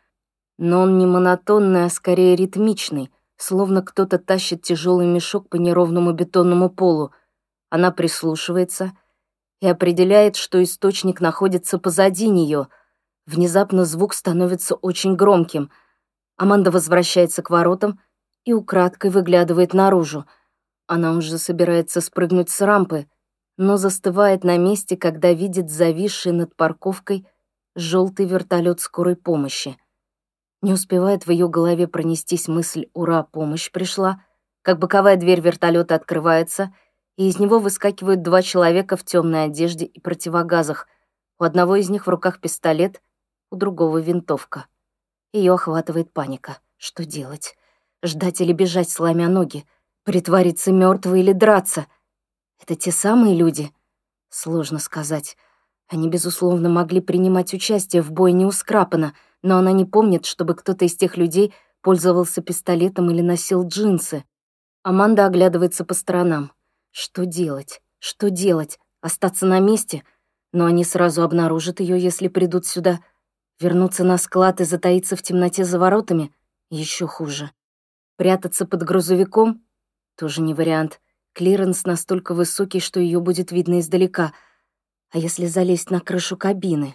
но 0.59 0.81
он 0.83 0.99
не 0.99 1.07
монотонный, 1.07 1.85
а 1.85 1.90
скорее 1.90 2.37
ритмичный, 2.37 3.11
словно 3.37 3.83
кто-то 3.83 4.18
тащит 4.18 4.62
тяжелый 4.62 5.07
мешок 5.07 5.49
по 5.49 5.57
неровному 5.57 6.12
бетонному 6.12 6.70
полу. 6.70 7.12
Она 7.70 7.90
прислушивается— 7.90 8.92
и 9.61 9.66
определяет, 9.66 10.37
что 10.37 10.62
источник 10.62 11.20
находится 11.20 11.79
позади 11.79 12.29
нее. 12.29 12.68
Внезапно 13.27 13.85
звук 13.85 14.14
становится 14.14 14.75
очень 14.75 15.14
громким. 15.16 15.70
Аманда 16.37 16.70
возвращается 16.70 17.42
к 17.42 17.51
воротам 17.51 18.01
и 18.44 18.53
украдкой 18.53 19.11
выглядывает 19.11 19.75
наружу. 19.75 20.25
Она 20.87 21.12
уже 21.12 21.38
собирается 21.38 22.01
спрыгнуть 22.01 22.51
с 22.51 22.61
рампы, 22.62 23.07
но 23.59 23.77
застывает 23.77 24.42
на 24.42 24.57
месте, 24.57 24.96
когда 24.96 25.33
видит 25.33 25.70
зависший 25.70 26.33
над 26.33 26.57
парковкой 26.57 27.29
желтый 27.74 28.26
вертолет 28.26 28.80
скорой 28.80 29.16
помощи. 29.16 29.76
Не 30.62 30.72
успевает 30.72 31.26
в 31.26 31.30
ее 31.30 31.48
голове 31.48 31.88
пронестись 31.88 32.48
мысль 32.48 32.88
«Ура, 32.92 33.22
помощь 33.22 33.70
пришла!», 33.70 34.22
как 34.62 34.78
боковая 34.78 35.16
дверь 35.16 35.40
вертолета 35.40 35.94
открывается, 35.94 36.74
и 37.16 37.28
из 37.28 37.38
него 37.38 37.59
выскакивают 37.59 38.22
два 38.22 38.42
человека 38.42 38.96
в 38.96 39.04
темной 39.04 39.44
одежде 39.44 39.87
и 39.87 40.00
противогазах. 40.00 40.87
У 41.38 41.44
одного 41.44 41.76
из 41.76 41.88
них 41.88 42.06
в 42.06 42.11
руках 42.11 42.40
пистолет, 42.40 43.02
у 43.50 43.56
другого 43.56 43.98
винтовка. 43.98 44.66
Ее 45.33 45.54
охватывает 45.54 46.12
паника. 46.12 46.59
Что 46.76 47.04
делать? 47.04 47.56
Ждать 48.02 48.40
или 48.40 48.52
бежать, 48.52 48.90
сломя 48.90 49.28
ноги? 49.28 49.66
Притвориться 50.04 50.72
мертвой 50.72 51.20
или 51.20 51.33
драться? 51.33 51.87
Это 52.61 52.74
те 52.74 52.90
самые 52.90 53.35
люди? 53.35 53.72
Сложно 54.28 54.78
сказать. 54.78 55.37
Они, 55.90 56.09
безусловно, 56.09 56.68
могли 56.68 57.00
принимать 57.00 57.53
участие 57.53 58.00
в 58.00 58.12
бое 58.12 58.31
не 58.31 58.46
у 58.46 58.53
Скрапана, 58.53 59.12
но 59.42 59.59
она 59.59 59.72
не 59.72 59.85
помнит, 59.85 60.24
чтобы 60.24 60.55
кто-то 60.55 60.85
из 60.85 60.96
тех 60.96 61.16
людей 61.16 61.53
пользовался 61.83 62.42
пистолетом 62.42 63.11
или 63.11 63.22
носил 63.22 63.66
джинсы. 63.66 64.24
Аманда 64.85 65.26
оглядывается 65.26 65.85
по 65.85 65.94
сторонам. 65.94 66.53
Что 66.92 67.26
делать? 67.26 67.83
Что 67.98 68.31
делать? 68.31 68.79
Остаться 69.00 69.46
на 69.46 69.59
месте? 69.59 70.05
Но 70.53 70.66
они 70.66 70.85
сразу 70.85 71.22
обнаружат 71.22 71.81
ее, 71.81 71.98
если 71.98 72.29
придут 72.29 72.66
сюда. 72.66 73.00
Вернуться 73.59 74.05
на 74.05 74.16
склад 74.16 74.61
и 74.61 74.64
затаиться 74.64 75.16
в 75.16 75.22
темноте 75.22 75.64
за 75.64 75.81
воротами? 75.81 76.33
Еще 76.70 77.09
хуже. 77.09 77.50
Прятаться 78.16 78.64
под 78.64 78.85
грузовиком? 78.85 79.64
Тоже 80.16 80.40
не 80.40 80.55
вариант. 80.55 81.00
Клиренс 81.33 81.85
настолько 81.85 82.33
высокий, 82.33 82.79
что 82.79 83.00
ее 83.00 83.18
будет 83.18 83.50
видно 83.50 83.81
издалека— 83.81 84.33
а 85.12 85.18
если 85.18 85.46
залезть 85.46 85.90
на 85.90 86.01
крышу 86.01 86.37
кабины? 86.37 86.94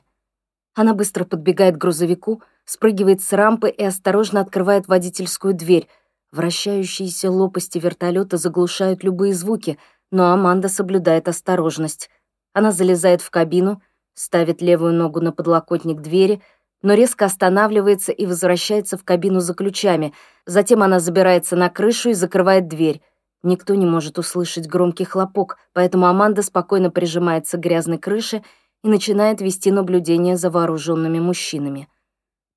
Она 0.73 0.93
быстро 0.93 1.23
подбегает 1.23 1.75
к 1.75 1.79
грузовику, 1.79 2.41
спрыгивает 2.65 3.21
с 3.21 3.31
рампы 3.31 3.69
и 3.69 3.83
осторожно 3.83 4.41
открывает 4.41 4.87
водительскую 4.87 5.53
дверь. 5.53 5.87
Вращающиеся 6.31 7.31
лопасти 7.31 7.77
вертолета 7.77 8.37
заглушают 8.37 9.03
любые 9.03 9.33
звуки, 9.33 9.77
но 10.11 10.31
Аманда 10.31 10.67
соблюдает 10.67 11.27
осторожность. 11.27 12.09
Она 12.53 12.71
залезает 12.71 13.21
в 13.21 13.29
кабину, 13.29 13.81
ставит 14.13 14.61
левую 14.61 14.93
ногу 14.93 15.21
на 15.21 15.31
подлокотник 15.31 16.01
двери, 16.01 16.41
но 16.81 16.93
резко 16.93 17.25
останавливается 17.25 18.11
и 18.11 18.25
возвращается 18.25 18.97
в 18.97 19.03
кабину 19.03 19.39
за 19.39 19.53
ключами. 19.53 20.13
Затем 20.45 20.83
она 20.83 20.99
забирается 20.99 21.55
на 21.55 21.69
крышу 21.69 22.09
и 22.09 22.13
закрывает 22.13 22.67
дверь. 22.67 23.01
Никто 23.45 23.75
не 23.75 23.85
может 23.85 24.17
услышать 24.17 24.65
громкий 24.65 25.03
хлопок, 25.03 25.59
поэтому 25.71 26.07
Аманда 26.07 26.41
спокойно 26.41 26.89
прижимается 26.89 27.57
к 27.57 27.59
грязной 27.59 27.99
крыше 27.99 28.41
и 28.83 28.87
начинает 28.87 29.39
вести 29.39 29.69
наблюдение 29.69 30.35
за 30.35 30.49
вооруженными 30.49 31.19
мужчинами. 31.19 31.87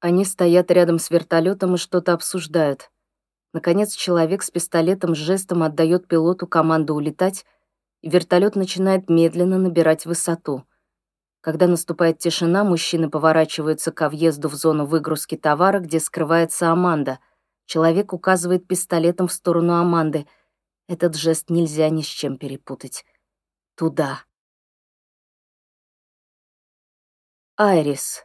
Они 0.01 0.25
стоят 0.25 0.71
рядом 0.71 0.99
с 0.99 1.11
вертолетом 1.11 1.75
и 1.75 1.77
что-то 1.77 2.15
обсуждают. 2.15 2.91
Наконец, 3.53 3.93
человек 3.93 4.43
с 4.43 4.51
пистолетом 4.51 5.15
жестом 5.15 5.63
отдает 5.63 6.09
пилоту 6.09 6.47
команду 6.47 6.95
улетать, 6.95 7.45
и 8.01 8.09
вертолет 8.09 8.57
начинает 8.57 9.11
медленно 9.11 9.59
набирать 9.59 10.07
высоту. 10.07 10.65
Когда 11.43 11.67
наступает 11.67 12.19
тишина, 12.19 12.65
мужчины 12.65 13.11
поворачиваются 13.11 13.93
ко 13.93 14.09
въезду 14.09 14.49
в 14.49 14.55
зону 14.55 14.87
выгрузки 14.87 15.37
товара, 15.37 15.81
где 15.81 16.01
скрывается 16.01 16.71
Аманда. 16.71 17.19
Человек 17.67 18.15
указывает 18.15 18.67
пистолетом 18.67 19.29
в 19.29 19.33
сторону 19.35 19.75
Аманды— 19.75 20.27
этот 20.89 21.15
жест 21.15 21.51
нельзя 21.51 21.91
ни 21.91 22.03
с 22.03 22.07
чем 22.07 22.39
перепутать. 22.39 23.05
Туда. 23.77 24.23
Айрис. 27.57 28.25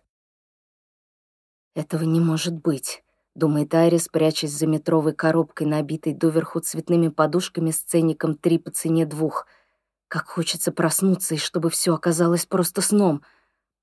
Этого 1.75 2.03
не 2.03 2.21
может 2.21 2.53
быть, 2.53 3.03
думает 3.35 3.73
Айрис, 3.73 4.07
прячась 4.07 4.51
за 4.51 4.65
метровой 4.65 5.13
коробкой, 5.13 5.67
набитой 5.67 6.13
доверху 6.13 6.61
цветными 6.61 7.09
подушками 7.09 7.71
с 7.71 7.79
ценником 7.79 8.35
три 8.35 8.57
по 8.57 8.71
цене 8.71 9.05
двух. 9.05 9.45
Как 10.07 10.27
хочется 10.27 10.71
проснуться, 10.71 11.35
и 11.35 11.39
чтобы 11.39 11.69
все 11.69 11.93
оказалось 11.93 12.45
просто 12.45 12.81
сном. 12.81 13.23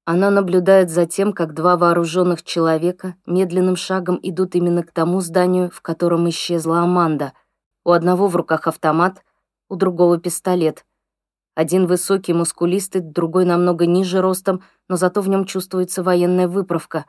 Она 0.05 0.31
наблюдает 0.31 0.89
за 0.89 1.05
тем, 1.05 1.33
как 1.33 1.53
два 1.53 1.77
вооруженных 1.77 2.45
человека 2.45 3.17
медленным 3.27 3.77
шагом 3.77 4.19
идут 4.23 4.55
именно 4.55 4.85
к 4.85 4.93
тому 4.93 5.21
зданию, 5.21 5.71
в 5.71 5.83
котором 5.83 6.29
исчезла 6.29 6.81
Аманда— 6.81 7.35
у 7.85 7.93
одного 7.93 8.29
в 8.29 8.37
руках 8.37 8.67
автомат, 8.67 9.25
у 9.69 9.77
другого 9.77 10.19
пистолет. 10.19 10.85
Один 11.55 11.87
высокий, 11.87 12.33
мускулистый, 12.33 13.01
другой 13.01 13.45
намного 13.45 13.87
ниже 13.87 14.21
ростом, 14.21 14.63
но 14.89 14.97
зато 14.97 15.21
в 15.21 15.29
нем 15.29 15.45
чувствуется 15.45 16.03
военная 16.03 16.49
выправка. 16.49 17.07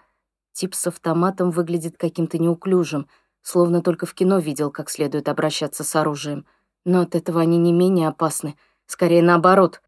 Тип 0.54 0.76
с 0.76 0.88
автоматом 0.88 1.52
выглядит 1.52 1.98
каким-то 1.98 2.38
неуклюжим, 2.38 3.08
словно 3.42 3.82
только 3.82 4.06
в 4.06 4.14
кино 4.14 4.40
видел, 4.40 4.72
как 4.72 4.90
следует 4.90 5.30
обращаться 5.30 5.84
с 5.84 5.96
оружием. 5.96 6.46
Но 6.86 7.02
от 7.02 7.16
этого 7.16 7.42
они 7.42 7.58
не 7.58 7.72
менее 7.72 8.08
опасны, 8.08 8.58
скорее 8.86 9.22
наоборот. 9.22 9.82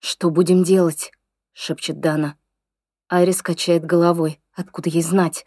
«Что 0.00 0.30
будем 0.30 0.62
делать?»— 0.62 1.12
шепчет 1.52 2.00
Дана. 2.00 2.36
Айрис 3.08 3.42
качает 3.42 3.84
головой. 3.84 4.40
Откуда 4.54 4.90
ей 4.90 5.02
знать? 5.02 5.44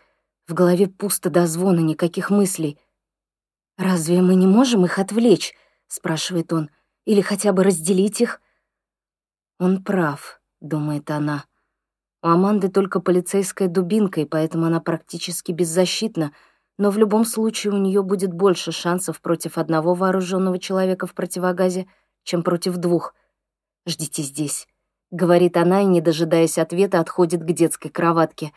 В 0.47 0.53
голове 0.53 0.87
пусто 0.87 1.29
до 1.29 1.47
звона, 1.47 1.79
никаких 1.79 2.29
мыслей— 2.29 2.79
«Разве 3.77 4.21
мы 4.21 4.35
не 4.35 4.47
можем 4.47 4.85
их 4.85 4.99
отвлечь?»— 4.99 5.53
спрашивает 5.87 6.53
он. 6.53 6.69
«Или 7.05 7.21
хотя 7.21 7.51
бы 7.53 7.63
разделить 7.63 8.21
их?» 8.21 8.41
«Он 9.59 9.83
прав»,— 9.83 10.41
думает 10.61 11.09
она. 11.11 11.45
У 12.23 12.27
Аманды 12.27 12.69
только 12.69 12.99
полицейская 12.99 13.67
дубинка, 13.67 14.21
и 14.21 14.25
поэтому 14.25 14.65
она 14.65 14.79
практически 14.79 15.51
беззащитна, 15.51 16.33
но 16.77 16.91
в 16.91 16.97
любом 16.97 17.25
случае 17.25 17.73
у 17.73 17.77
нее 17.77 18.03
будет 18.03 18.33
больше 18.33 18.71
шансов 18.71 19.21
против 19.21 19.57
одного 19.57 19.93
вооруженного 19.93 20.59
человека 20.59 21.07
в 21.07 21.13
противогазе, 21.13 21.87
чем 22.23 22.43
против 22.43 22.77
двух. 22.77 23.13
«Ждите 23.87 24.23
здесь»,— 24.23 24.67
говорит 25.11 25.57
она 25.57 25.81
и, 25.81 25.85
не 25.85 26.01
дожидаясь 26.01 26.57
ответа, 26.57 26.99
отходит 26.99 27.43
к 27.43 27.51
детской 27.51 27.89
кроватке. 27.89 28.51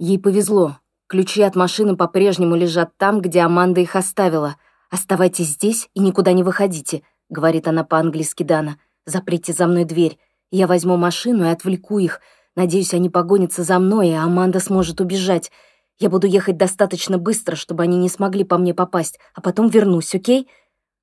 Ей 0.00 0.18
повезло, 0.18 0.79
Ключи 1.10 1.42
от 1.42 1.56
машины 1.56 1.96
по-прежнему 1.96 2.54
лежат 2.54 2.96
там, 2.96 3.20
где 3.20 3.40
Аманда 3.40 3.80
их 3.80 3.96
оставила. 3.96 4.54
«Оставайтесь 4.90 5.48
здесь 5.48 5.90
и 5.92 5.98
никуда 5.98 6.32
не 6.32 6.44
выходите»,— 6.44 7.02
говорит 7.28 7.66
она 7.66 7.82
по-английски 7.82 8.44
Дана. 8.44 8.78
«Заприте 9.06 9.52
за 9.52 9.66
мной 9.66 9.82
дверь. 9.82 10.20
Я 10.52 10.68
возьму 10.68 10.96
машину 10.96 11.46
и 11.46 11.48
отвлеку 11.48 11.98
их. 11.98 12.20
Надеюсь, 12.54 12.94
они 12.94 13.10
погонятся 13.10 13.64
за 13.64 13.80
мной, 13.80 14.10
и 14.10 14.12
Аманда 14.12 14.60
сможет 14.60 15.00
убежать. 15.00 15.50
Я 15.98 16.10
буду 16.10 16.28
ехать 16.28 16.56
достаточно 16.56 17.18
быстро, 17.18 17.56
чтобы 17.56 17.82
они 17.82 17.98
не 17.98 18.08
смогли 18.08 18.44
по 18.44 18.56
мне 18.56 18.72
попасть, 18.72 19.18
а 19.34 19.40
потом 19.40 19.66
вернусь, 19.66 20.14
окей?» 20.14 20.46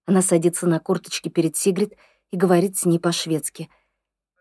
Она 0.06 0.22
садится 0.22 0.68
на 0.68 0.80
корточки 0.80 1.28
перед 1.28 1.58
Сигрид 1.58 1.96
и 2.32 2.38
говорит 2.38 2.78
с 2.78 2.86
ней 2.86 2.98
по-шведски— 2.98 3.70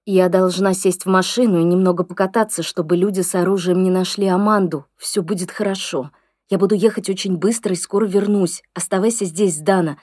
я 0.09 0.29
должна 0.29 0.73
сесть 0.73 1.05
в 1.05 1.09
машину 1.09 1.59
и 1.59 1.65
немного 1.65 2.05
покататься, 2.05 2.63
чтобы 2.63 2.97
люди 2.97 3.23
с 3.23 3.35
оружием 3.35 3.83
не 3.83 3.91
нашли 3.91 4.29
Аманду. 4.29 4.87
Все 4.97 5.21
будет 5.21 5.51
хорошо. 5.51 6.13
Я 6.49 6.59
буду 6.59 6.77
ехать 6.77 7.11
очень 7.11 7.37
быстро 7.37 7.73
и 7.73 7.77
скоро 7.77 8.07
вернусь. 8.07 8.63
Оставайся 8.73 9.25
здесь, 9.25 9.59
Дана. 9.59 9.99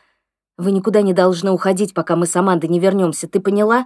Вы 0.57 0.73
никуда 0.73 1.01
не 1.01 1.13
должны 1.13 1.51
уходить, 1.51 1.93
пока 1.93 2.17
мы 2.17 2.25
с 2.25 2.35
Амандой 2.35 2.69
не 2.69 2.81
вернемся. 2.81 3.29
Ты 3.29 3.39
поняла? 3.39 3.85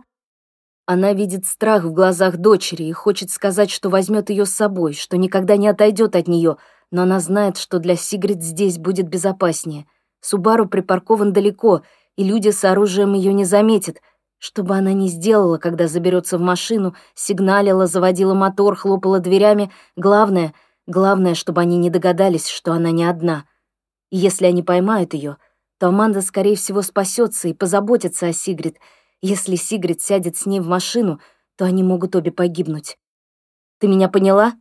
Она 0.88 1.14
видит 1.14 1.46
страх 1.46 1.84
в 1.84 1.94
глазах 1.94 2.38
дочери 2.38 2.86
и 2.86 2.92
хочет 2.94 3.30
сказать, 3.30 3.70
что 3.70 3.90
возьмет 3.90 4.32
ее 4.32 4.48
с 4.48 4.52
собой, 4.52 4.94
что 4.94 5.18
никогда 5.18 5.56
не 5.56 5.68
отойдет 5.68 6.16
от 6.16 6.28
нее, 6.28 6.58
но 6.90 7.04
она 7.04 7.20
знает, 7.20 7.58
что 7.58 7.78
для 7.78 7.96
Сигрид 7.96 8.42
здесь 8.42 8.80
будет 8.80 9.08
безопаснее. 9.08 9.86
Субару 10.22 10.68
припаркован 10.68 11.32
далеко, 11.32 11.84
и 12.16 12.24
люди 12.24 12.50
с 12.50 12.64
оружием 12.64 13.14
ее 13.14 13.34
не 13.34 13.46
заметят— 13.46 13.98
что 14.40 14.64
бы 14.64 14.76
она 14.76 14.94
ни 14.94 15.08
сделала, 15.08 15.58
когда 15.58 15.88
заберется 15.88 16.38
в 16.38 16.42
машину, 16.42 16.96
сигналила, 17.16 17.88
заводила 17.88 18.34
мотор, 18.34 18.76
хлопала 18.76 19.20
дверями, 19.20 19.72
главное, 19.96 20.54
главное, 20.86 21.34
чтобы 21.34 21.62
они 21.62 21.78
не 21.78 21.90
догадались, 21.90 22.48
что 22.48 22.74
она 22.74 22.92
не 22.92 23.04
одна. 23.04 23.46
И 24.12 24.18
если 24.18 24.46
они 24.46 24.64
поймают 24.64 25.14
ее, 25.14 25.38
то 25.80 25.88
Аманда, 25.88 26.22
скорее 26.22 26.56
всего, 26.56 26.82
спасется 26.82 27.48
и 27.48 27.54
позаботится 27.54 28.28
о 28.28 28.34
Сигрид. 28.34 28.78
Если 29.22 29.56
Сигрид 29.56 30.02
сядет 30.02 30.38
с 30.38 30.46
ней 30.46 30.60
в 30.60 30.68
машину, 30.68 31.20
то 31.56 31.66
они 31.66 31.84
могут 31.84 32.16
обе 32.16 32.32
погибнуть. 32.32 32.98
«Ты 33.80 33.88
меня 33.88 34.10
поняла?» 34.10 34.54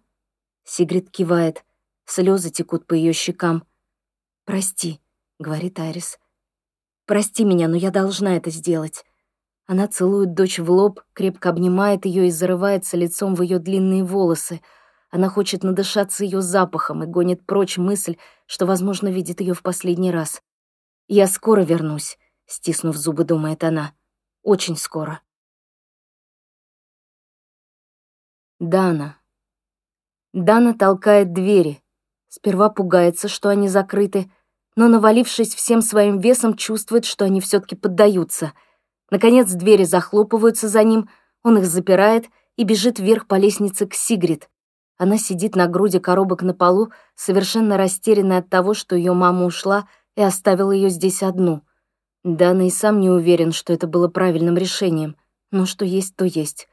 Сигрид 0.64 1.11
кивает. 1.11 1.64
Слезы 2.07 2.51
текут 2.51 2.87
по 2.87 2.95
ее 2.95 3.12
щекам. 3.12 3.64
«Прости»,— 4.45 5.01
говорит 5.39 5.79
Арис. 5.79 6.18
«Прости 7.07 7.45
меня, 7.45 7.68
но 7.68 7.77
я 7.77 7.91
должна 7.91 8.37
это 8.37 8.51
сделать». 8.51 9.05
Она 9.67 9.89
целует 9.89 10.35
дочь 10.35 10.59
в 10.59 10.71
лоб, 10.71 11.01
крепко 11.12 11.51
обнимает 11.51 12.07
ее 12.07 12.29
и 12.29 12.31
зарывается 12.31 12.97
лицом 12.97 13.35
в 13.35 13.43
ее 13.43 13.59
длинные 13.59 14.05
волосы. 14.05 14.61
Она 15.11 15.29
хочет 15.29 15.62
надышаться 15.62 16.25
ее 16.25 16.41
запахом 16.41 17.03
и 17.03 17.07
гонит 17.07 17.45
прочь 17.47 17.79
мысль, 17.79 18.17
что, 18.47 18.67
возможно, 18.67 19.09
видит 19.09 19.41
ее 19.41 19.55
в 19.55 19.62
последний 19.62 20.11
раз. 20.11 20.41
«Я 21.09 21.27
скоро 21.27 21.62
вернусь»,— 21.62 22.19
стиснув 22.47 22.97
зубы, 22.97 23.25
думает 23.25 23.64
она. 23.64 23.93
Очень 24.47 24.77
скоро. 24.77 25.21
Дана. 28.61 29.19
Дана 30.33 30.73
толкает 30.73 31.33
двери. 31.33 31.83
Сперва 32.29 32.71
пугается, 32.71 33.27
что 33.27 33.49
они 33.49 33.69
закрыты, 33.69 34.31
но, 34.77 34.87
навалившись 34.87 35.53
всем 35.53 35.83
своим 35.83 36.21
весом, 36.21 36.55
чувствует, 36.55 37.07
что 37.07 37.25
они 37.25 37.41
все 37.41 37.59
таки 37.59 37.75
поддаются. 37.75 38.53
Наконец 39.11 39.51
двери 39.53 39.85
захлопываются 39.85 40.69
за 40.69 40.83
ним, 40.83 41.09
он 41.43 41.59
их 41.59 41.67
запирает 41.67 42.27
и 42.57 42.65
бежит 42.65 42.99
вверх 42.99 43.27
по 43.27 43.37
лестнице 43.37 43.87
к 43.87 43.95
Сигрид. 43.95 44.49
Она 44.99 45.19
сидит 45.19 45.55
на 45.57 45.67
груди 45.67 45.99
коробок 45.99 46.43
на 46.43 46.55
полу, 46.55 46.91
совершенно 47.15 47.77
растерянная 47.77 48.39
от 48.39 48.49
того, 48.49 48.75
что 48.75 48.97
ее 48.97 49.13
мама 49.13 49.45
ушла 49.45 49.89
и 50.17 50.23
оставила 50.23 50.73
ее 50.73 50.89
здесь 50.89 51.23
одну. 51.23 51.63
Дана 52.25 52.67
и 52.67 52.71
сам 52.71 53.01
не 53.01 53.11
уверен, 53.11 53.53
что 53.53 53.73
это 53.73 53.87
было 53.87 54.09
правильным 54.09 54.57
решением, 54.57 55.17
но 55.53 55.67
что 55.67 55.85
есть, 55.85 56.17
то 56.17 56.25
есть. 56.25 56.67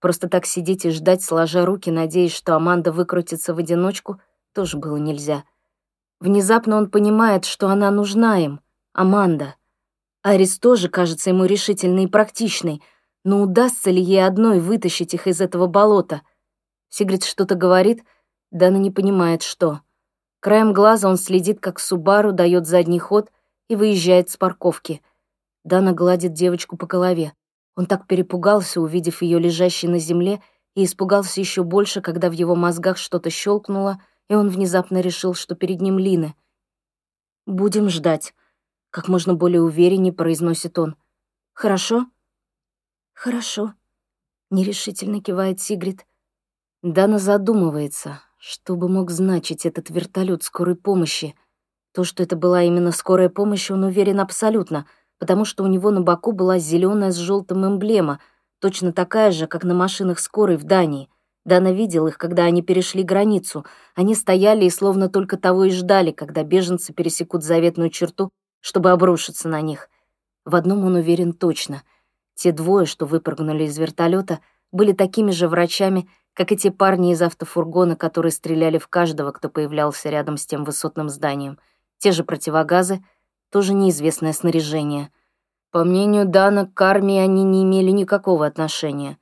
Просто 0.00 0.28
так 0.28 0.46
сидеть 0.46 0.84
и 0.84 0.90
ждать, 0.90 1.22
сложа 1.22 1.64
руки, 1.64 1.90
надеясь, 1.90 2.34
что 2.34 2.56
Аманда 2.56 2.92
выкрутится 2.92 3.54
в 3.54 3.58
одиночку, 3.58 4.20
тоже 4.52 4.78
было 4.78 4.96
нельзя. 4.96 5.44
Внезапно 6.18 6.76
он 6.76 6.90
понимает, 6.90 7.44
что 7.44 7.68
она 7.68 7.90
нужна 7.90 8.38
им, 8.38 8.60
Аманда. 8.92 9.54
Арис 10.26 10.58
тоже 10.58 10.88
кажется 10.88 11.30
ему 11.30 11.44
решительной 11.44 12.06
и 12.06 12.08
практичной, 12.08 12.82
но 13.22 13.42
удастся 13.42 13.92
ли 13.92 14.02
ей 14.02 14.26
одной 14.26 14.58
вытащить 14.58 15.14
их 15.14 15.28
из 15.28 15.40
этого 15.40 15.68
болота? 15.68 16.22
Сигрид 16.88 17.22
что-то 17.22 17.54
говорит, 17.54 18.02
Дана 18.50 18.78
не 18.78 18.90
понимает, 18.90 19.42
что. 19.42 19.82
Краем 20.40 20.72
глаза 20.72 21.08
он 21.08 21.16
следит, 21.16 21.60
как 21.60 21.78
Субару 21.78 22.32
дает 22.32 22.66
задний 22.66 22.98
ход 22.98 23.30
и 23.68 23.76
выезжает 23.76 24.28
с 24.28 24.36
парковки. 24.36 25.00
Дана 25.62 25.92
гладит 25.92 26.32
девочку 26.32 26.76
по 26.76 26.88
голове. 26.88 27.32
Он 27.76 27.86
так 27.86 28.08
перепугался, 28.08 28.80
увидев 28.80 29.22
ее 29.22 29.38
лежащей 29.38 29.86
на 29.86 30.00
земле, 30.00 30.42
и 30.74 30.86
испугался 30.86 31.38
еще 31.38 31.62
больше, 31.62 32.00
когда 32.00 32.28
в 32.30 32.32
его 32.32 32.56
мозгах 32.56 32.96
что-то 32.96 33.30
щелкнуло, 33.30 34.02
и 34.28 34.34
он 34.34 34.48
внезапно 34.48 35.00
решил, 35.00 35.34
что 35.34 35.54
перед 35.54 35.80
ним 35.80 36.00
Лина. 36.00 36.34
«Будем 37.46 37.88
ждать»,— 37.88 38.34
как 38.96 39.08
можно 39.08 39.34
более 39.34 39.60
увереннее 39.60 40.14
произносит 40.14 40.78
он. 40.78 40.96
«Хорошо?» 41.52 42.06
«Хорошо»,— 43.12 43.74
нерешительно 44.50 45.20
кивает 45.20 45.60
Сигрид. 45.60 46.06
Дана 46.82 47.18
задумывается, 47.18 48.22
что 48.38 48.74
бы 48.74 48.88
мог 48.88 49.10
значить 49.10 49.66
этот 49.66 49.90
вертолет 49.90 50.44
скорой 50.44 50.76
помощи. 50.76 51.34
То, 51.92 52.04
что 52.04 52.22
это 52.22 52.36
была 52.36 52.62
именно 52.62 52.90
скорая 52.90 53.28
помощь, 53.28 53.70
он 53.70 53.84
уверен 53.84 54.18
абсолютно— 54.18 54.86
потому 55.18 55.44
что 55.44 55.64
у 55.64 55.66
него 55.66 55.90
на 55.90 56.00
боку 56.02 56.32
была 56.32 56.58
зеленая 56.58 57.10
с 57.10 57.16
желтым 57.16 57.66
эмблема, 57.66 58.20
точно 58.60 58.92
такая 58.92 59.30
же, 59.30 59.46
как 59.46 59.64
на 59.64 59.74
машинах 59.74 60.18
скорой 60.18 60.56
в 60.56 60.64
Дании. 60.64 61.08
Дана 61.44 61.72
видел 61.72 62.08
их, 62.08 62.18
когда 62.18 62.44
они 62.44 62.60
перешли 62.60 63.02
границу. 63.04 63.64
Они 63.94 64.14
стояли 64.14 64.64
и 64.64 64.70
словно 64.70 65.08
только 65.08 65.36
того 65.36 65.64
и 65.64 65.70
ждали, 65.70 66.10
когда 66.10 66.42
беженцы 66.42 66.92
пересекут 66.92 67.44
заветную 67.44 67.90
черту, 67.90 68.30
чтобы 68.66 68.90
обрушиться 68.90 69.48
на 69.48 69.60
них. 69.60 69.88
В 70.44 70.56
одном 70.56 70.84
он 70.84 70.96
уверен 70.96 71.32
точно. 71.32 71.84
Те 72.34 72.50
двое, 72.50 72.84
что 72.84 73.06
выпрыгнули 73.06 73.62
из 73.62 73.78
вертолета, 73.78 74.40
были 74.72 74.90
такими 74.90 75.30
же 75.30 75.46
врачами, 75.46 76.08
как 76.32 76.50
и 76.50 76.56
те 76.56 76.72
парни 76.72 77.12
из 77.12 77.22
автофургона, 77.22 77.94
которые 77.94 78.32
стреляли 78.32 78.78
в 78.78 78.88
каждого, 78.88 79.30
кто 79.30 79.48
появлялся 79.48 80.10
рядом 80.10 80.36
с 80.36 80.46
тем 80.46 80.64
высотным 80.64 81.08
зданием. 81.08 81.60
Те 81.98 82.10
же 82.10 82.24
противогазы— 82.24 83.04
тоже 83.52 83.72
неизвестное 83.72 84.32
снаряжение. 84.32 85.12
По 85.70 85.84
мнению 85.84 86.26
Дана, 86.26 86.66
к 86.66 86.82
армии 86.82 87.18
они 87.18 87.44
не 87.44 87.62
имели 87.62 87.92
никакого 87.92 88.46
отношения. 88.46 89.16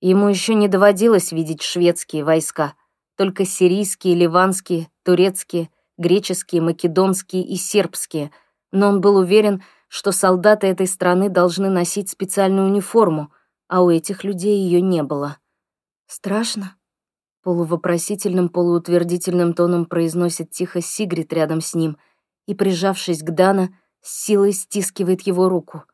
Ему 0.00 0.26
еще 0.26 0.54
не 0.54 0.66
доводилось 0.66 1.30
видеть 1.30 1.62
шведские 1.62 2.24
войска, 2.24 2.74
только 3.16 3.44
сирийские, 3.44 4.16
ливанские, 4.16 4.88
турецкие, 5.04 5.70
греческие, 5.96 6.62
македонские 6.62 7.44
и 7.44 7.54
сербские, 7.54 8.32
но 8.72 8.88
он 8.88 9.00
был 9.00 9.16
уверен, 9.16 9.62
что 9.88 10.12
солдаты 10.12 10.66
этой 10.66 10.86
страны 10.86 11.28
должны 11.28 11.70
носить 11.70 12.10
специальную 12.10 12.68
униформу, 12.68 13.32
а 13.68 13.82
у 13.82 13.90
этих 13.90 14.24
людей 14.24 14.58
ее 14.58 14.80
не 14.80 15.02
было. 15.02 15.38
«Страшно?» 16.06 16.76
Полувопросительным, 17.42 18.48
полуутвердительным 18.48 19.54
тоном 19.54 19.86
произносит 19.86 20.50
тихо 20.50 20.80
Сигрид 20.80 21.32
рядом 21.32 21.60
с 21.60 21.74
ним— 21.74 21.96
и, 22.46 22.54
прижавшись 22.54 23.22
к 23.22 23.30
Дана, 23.30 23.70
с 24.00 24.24
силой 24.24 24.52
стискивает 24.52 25.22
его 25.22 25.48
руку. 25.48 25.84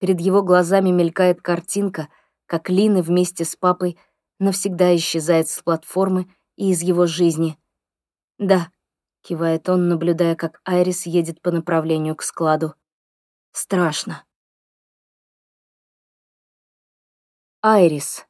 Перед 0.00 0.20
его 0.20 0.42
глазами 0.42 0.90
мелькает 0.90 1.40
картинка, 1.40 2.08
как 2.46 2.68
Лина 2.68 3.02
вместе 3.02 3.44
с 3.44 3.54
папой 3.56 3.98
навсегда 4.38 4.94
исчезает 4.96 5.48
с 5.48 5.62
платформы 5.62 6.28
и 6.56 6.70
из 6.70 6.82
его 6.82 7.06
жизни. 7.06 7.58
«Да»,— 8.38 8.70
кивает 9.24 9.68
он, 9.68 9.88
наблюдая, 9.88 10.36
как 10.36 10.60
Айрис 10.64 11.06
едет 11.06 11.40
по 11.40 11.50
направлению 11.50 12.14
к 12.14 12.22
складу. 12.22 12.74
«Страшно». 13.52 14.22
Айрис. 17.62 18.26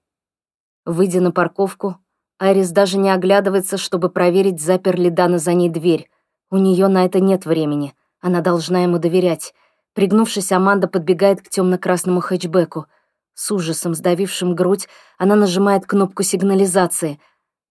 Выйдя 0.85 1.21
на 1.21 1.33
парковку, 1.33 1.99
Айрис 2.39 2.71
даже 2.71 2.99
не 2.99 3.11
оглядывается, 3.11 3.77
чтобы 3.79 4.09
проверить, 4.09 4.61
запер 4.61 4.97
ли 4.97 5.11
Дана 5.11 5.39
за 5.39 5.55
ней 5.55 5.69
дверь. 5.69 6.09
У 6.51 6.57
нее 6.57 6.87
на 6.87 7.05
это 7.05 7.19
нет 7.19 7.45
времени. 7.45 7.95
Она 8.21 8.41
должна 8.43 8.85
ему 8.85 8.99
доверять. 8.99 9.55
Пригнувшись, 9.95 10.53
Аманда 10.53 10.87
подбегает 10.87 11.43
к 11.43 11.49
темно-красному 11.49 12.21
хэтчбеку. 12.21 12.87
С 13.35 13.51
ужасом, 13.51 13.95
сдавившим 13.95 14.55
грудь, 14.55 14.89
она 15.19 15.35
нажимает 15.35 15.87
кнопку 15.87 16.23
сигнализации. 16.23 17.21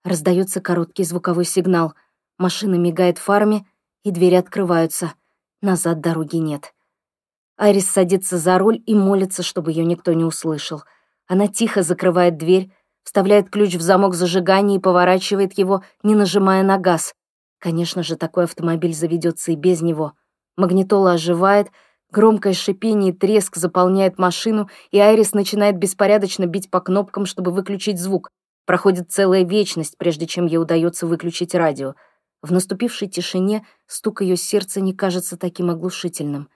Раздается 0.03 0.59
короткий 0.59 1.05
звуковой 1.05 1.45
сигнал. 1.45 1.93
Машина 2.37 2.75
мигает 2.75 3.17
фарами, 3.17 3.67
и 4.03 4.11
двери 4.11 4.35
открываются. 4.35 5.13
Назад 5.61 6.01
дороги 6.01 6.37
нет. 6.37 6.73
Айрис 7.57 7.87
садится 7.89 8.37
за 8.37 8.57
руль 8.57 8.81
и 8.85 8.95
молится, 8.95 9.43
чтобы 9.43 9.71
ее 9.71 9.85
никто 9.85 10.13
не 10.13 10.23
услышал. 10.23 10.83
Она 11.27 11.47
тихо 11.47 11.83
закрывает 11.83 12.37
дверь, 12.37 12.71
вставляет 13.03 13.49
ключ 13.49 13.75
в 13.75 13.81
замок 13.81 14.15
зажигания 14.15 14.77
и 14.77 14.81
поворачивает 14.81 15.57
его, 15.57 15.83
не 16.01 16.15
нажимая 16.15 16.63
на 16.63 16.77
газ. 16.77 17.13
Конечно 17.59 18.03
же, 18.03 18.17
такой 18.17 18.43
автомобиль 18.43 18.93
заведется 18.93 19.51
и 19.51 19.55
без 19.55 19.81
него. 19.81 20.13
Магнитола 20.57 21.13
оживает, 21.13 21.69
громкое 22.11 22.53
шипение 22.53 23.13
и 23.13 23.15
треск 23.15 23.55
заполняет 23.55 24.17
машину, 24.17 24.69
и 24.91 24.99
Айрис 24.99 25.33
начинает 25.33 25.77
беспорядочно 25.77 26.45
бить 26.45 26.69
по 26.69 26.81
кнопкам, 26.81 27.25
чтобы 27.25 27.51
выключить 27.51 27.99
звук. 27.99 28.29
Проходит 28.65 29.11
целая 29.11 29.43
вечность, 29.43 29.97
прежде 29.97 30.25
чем 30.25 30.45
ей 30.45 30.57
удается 30.57 31.07
выключить 31.07 31.55
радио. 31.55 31.95
В 32.43 32.51
наступившей 32.51 33.07
тишине 33.07 33.65
стук 33.87 34.21
ее 34.21 34.35
сердца 34.35 34.81
не 34.81 34.93
кажется 34.93 35.37
таким 35.37 35.69
оглушительным. 35.69 36.49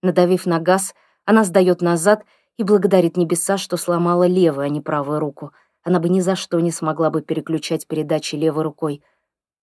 Надавив 0.00 0.46
на 0.46 0.60
газ, 0.60 0.94
она 1.24 1.42
сдает 1.42 1.82
назад 1.82 2.24
и 2.58 2.62
благодарит 2.62 3.16
небеса, 3.16 3.58
что 3.58 3.76
сломала 3.76 4.24
левую, 4.24 4.66
а 4.66 4.68
не 4.68 4.80
правую 4.80 5.18
руку. 5.18 5.52
Она 5.82 5.98
бы 5.98 6.08
ни 6.08 6.20
за 6.20 6.36
что 6.36 6.60
не 6.60 6.70
смогла 6.70 7.10
бы 7.10 7.22
переключать 7.22 7.88
передачи 7.88 8.36
левой 8.36 8.62
рукой. 8.62 9.02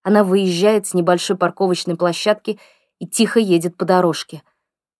Она 0.04 0.26
выезжает 0.26 0.86
с 0.86 0.94
небольшой 0.94 1.38
парковочной 1.38 1.96
площадки 1.96 2.60
и 3.00 3.08
тихо 3.08 3.40
едет 3.40 3.78
по 3.78 3.86
дорожке. 3.86 4.44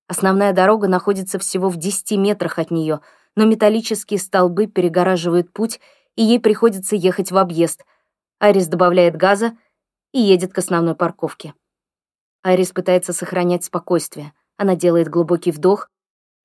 Основная 0.08 0.54
дорога 0.54 0.88
находится 0.88 1.40
всего 1.40 1.68
в 1.68 1.76
10 1.76 2.12
метрах 2.18 2.58
от 2.58 2.72
нее, 2.72 3.02
но 3.36 3.44
металлические 3.44 4.18
столбы 4.18 4.68
перегораживают 4.68 5.52
путь, 5.52 5.82
и 6.16 6.24
ей 6.24 6.40
приходится 6.40 6.96
ехать 6.96 7.32
в 7.32 7.38
объезд. 7.38 7.86
Арис 8.40 8.68
добавляет 8.68 9.18
газа 9.18 9.58
и 10.12 10.20
едет 10.20 10.54
к 10.54 10.58
основной 10.58 10.96
парковке. 10.96 11.54
Арис 12.42 12.72
пытается 12.72 13.14
сохранять 13.14 13.64
спокойствие. 13.64 14.34
Она 14.58 14.76
делает 14.76 15.10
глубокий 15.10 15.52
вдох, 15.52 15.90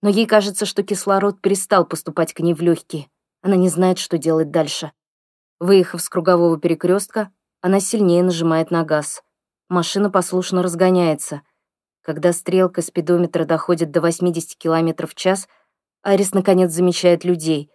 но 0.02 0.08
ей 0.08 0.26
кажется, 0.26 0.66
что 0.66 0.82
кислород 0.82 1.40
перестал 1.40 1.86
поступать 1.86 2.34
к 2.34 2.40
ней 2.40 2.54
в 2.54 2.60
легкие. 2.60 3.08
Она 3.42 3.56
не 3.56 3.68
знает, 3.68 3.98
что 3.98 4.18
делать 4.18 4.50
дальше. 4.50 4.92
Выехав 5.60 6.02
с 6.02 6.08
кругового 6.08 6.58
перекрестка, 6.58 7.30
она 7.60 7.80
сильнее 7.80 8.22
нажимает 8.22 8.70
на 8.70 8.84
газ. 8.84 9.22
Машина 9.68 10.10
послушно 10.10 10.62
разгоняется. 10.62 11.42
Когда 12.02 12.32
стрелка 12.34 12.82
спидометра 12.82 13.46
доходит 13.46 13.90
до 13.90 14.02
80 14.02 14.58
км 14.58 15.06
в 15.06 15.14
час, 15.14 15.48
Арис 16.02 16.34
наконец 16.34 16.70
замечает 16.72 17.24
людей. 17.24 17.70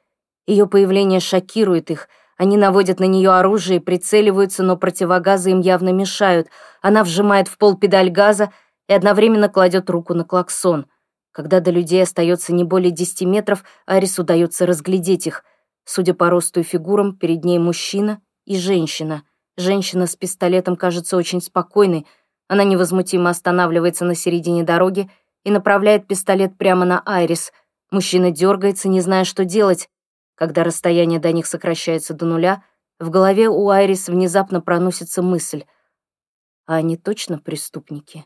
Ее 0.45 0.67
появление 0.67 1.19
шокирует 1.19 1.89
их. 1.89 2.07
Они 2.39 2.55
наводят 2.55 3.01
на 3.01 3.03
нее 3.03 3.31
оружие, 3.31 3.81
прицеливаются, 3.81 4.63
но 4.63 4.77
противогазы 4.77 5.51
им 5.51 5.59
явно 5.59 5.89
мешают. 5.89 6.47
Она 6.81 7.03
вжимает 7.03 7.49
в 7.49 7.57
пол 7.57 7.77
педаль 7.77 8.09
газа 8.09 8.53
и 8.87 8.93
одновременно 8.93 9.49
кладет 9.49 9.89
руку 9.89 10.13
на 10.13 10.23
клаксон. 10.23 10.85
Когда 11.33 11.59
до 11.59 11.71
людей 11.71 12.01
остается 12.01 12.53
не 12.53 12.63
более 12.63 12.91
10 12.91 13.23
метров, 13.23 13.65
Арис 13.85 14.17
удается 14.19 14.65
разглядеть 14.65 15.27
их. 15.27 15.43
Судя 15.83 16.13
по 16.13 16.29
росту 16.29 16.61
и 16.61 16.63
фигурам, 16.63 17.17
перед 17.17 17.43
ней 17.43 17.59
мужчина 17.59 18.21
и 18.45 18.57
женщина. 18.57 19.23
Женщина 19.57 20.07
с 20.07 20.15
пистолетом 20.15 20.77
кажется 20.77 21.17
очень 21.17 21.41
спокойной. 21.41 22.07
Она 22.47 22.63
невозмутимо 22.63 23.31
останавливается 23.31 24.05
на 24.05 24.15
середине 24.15 24.63
дороги 24.63 25.11
и 25.43 25.51
направляет 25.51 26.07
пистолет 26.07 26.57
прямо 26.57 26.85
на 26.85 27.03
Айрис. 27.05 27.51
Мужчина 27.91 28.31
дергается, 28.31 28.87
не 28.87 29.01
зная, 29.01 29.25
что 29.25 29.43
делать. 29.43 29.89
Когда 30.39 30.63
расстояние 30.63 31.19
до 31.19 31.33
них 31.33 31.45
сокращается 31.45 32.13
до 32.13 32.25
нуля, 32.25 32.63
в 32.97 33.09
голове 33.09 33.49
у 33.49 33.67
Айрис 33.67 34.07
внезапно 34.07 34.61
проносится 34.61 35.21
мысль. 35.21 35.65
А 36.65 36.75
они 36.75 36.95
точно 36.95 37.39
преступники? 37.39 38.25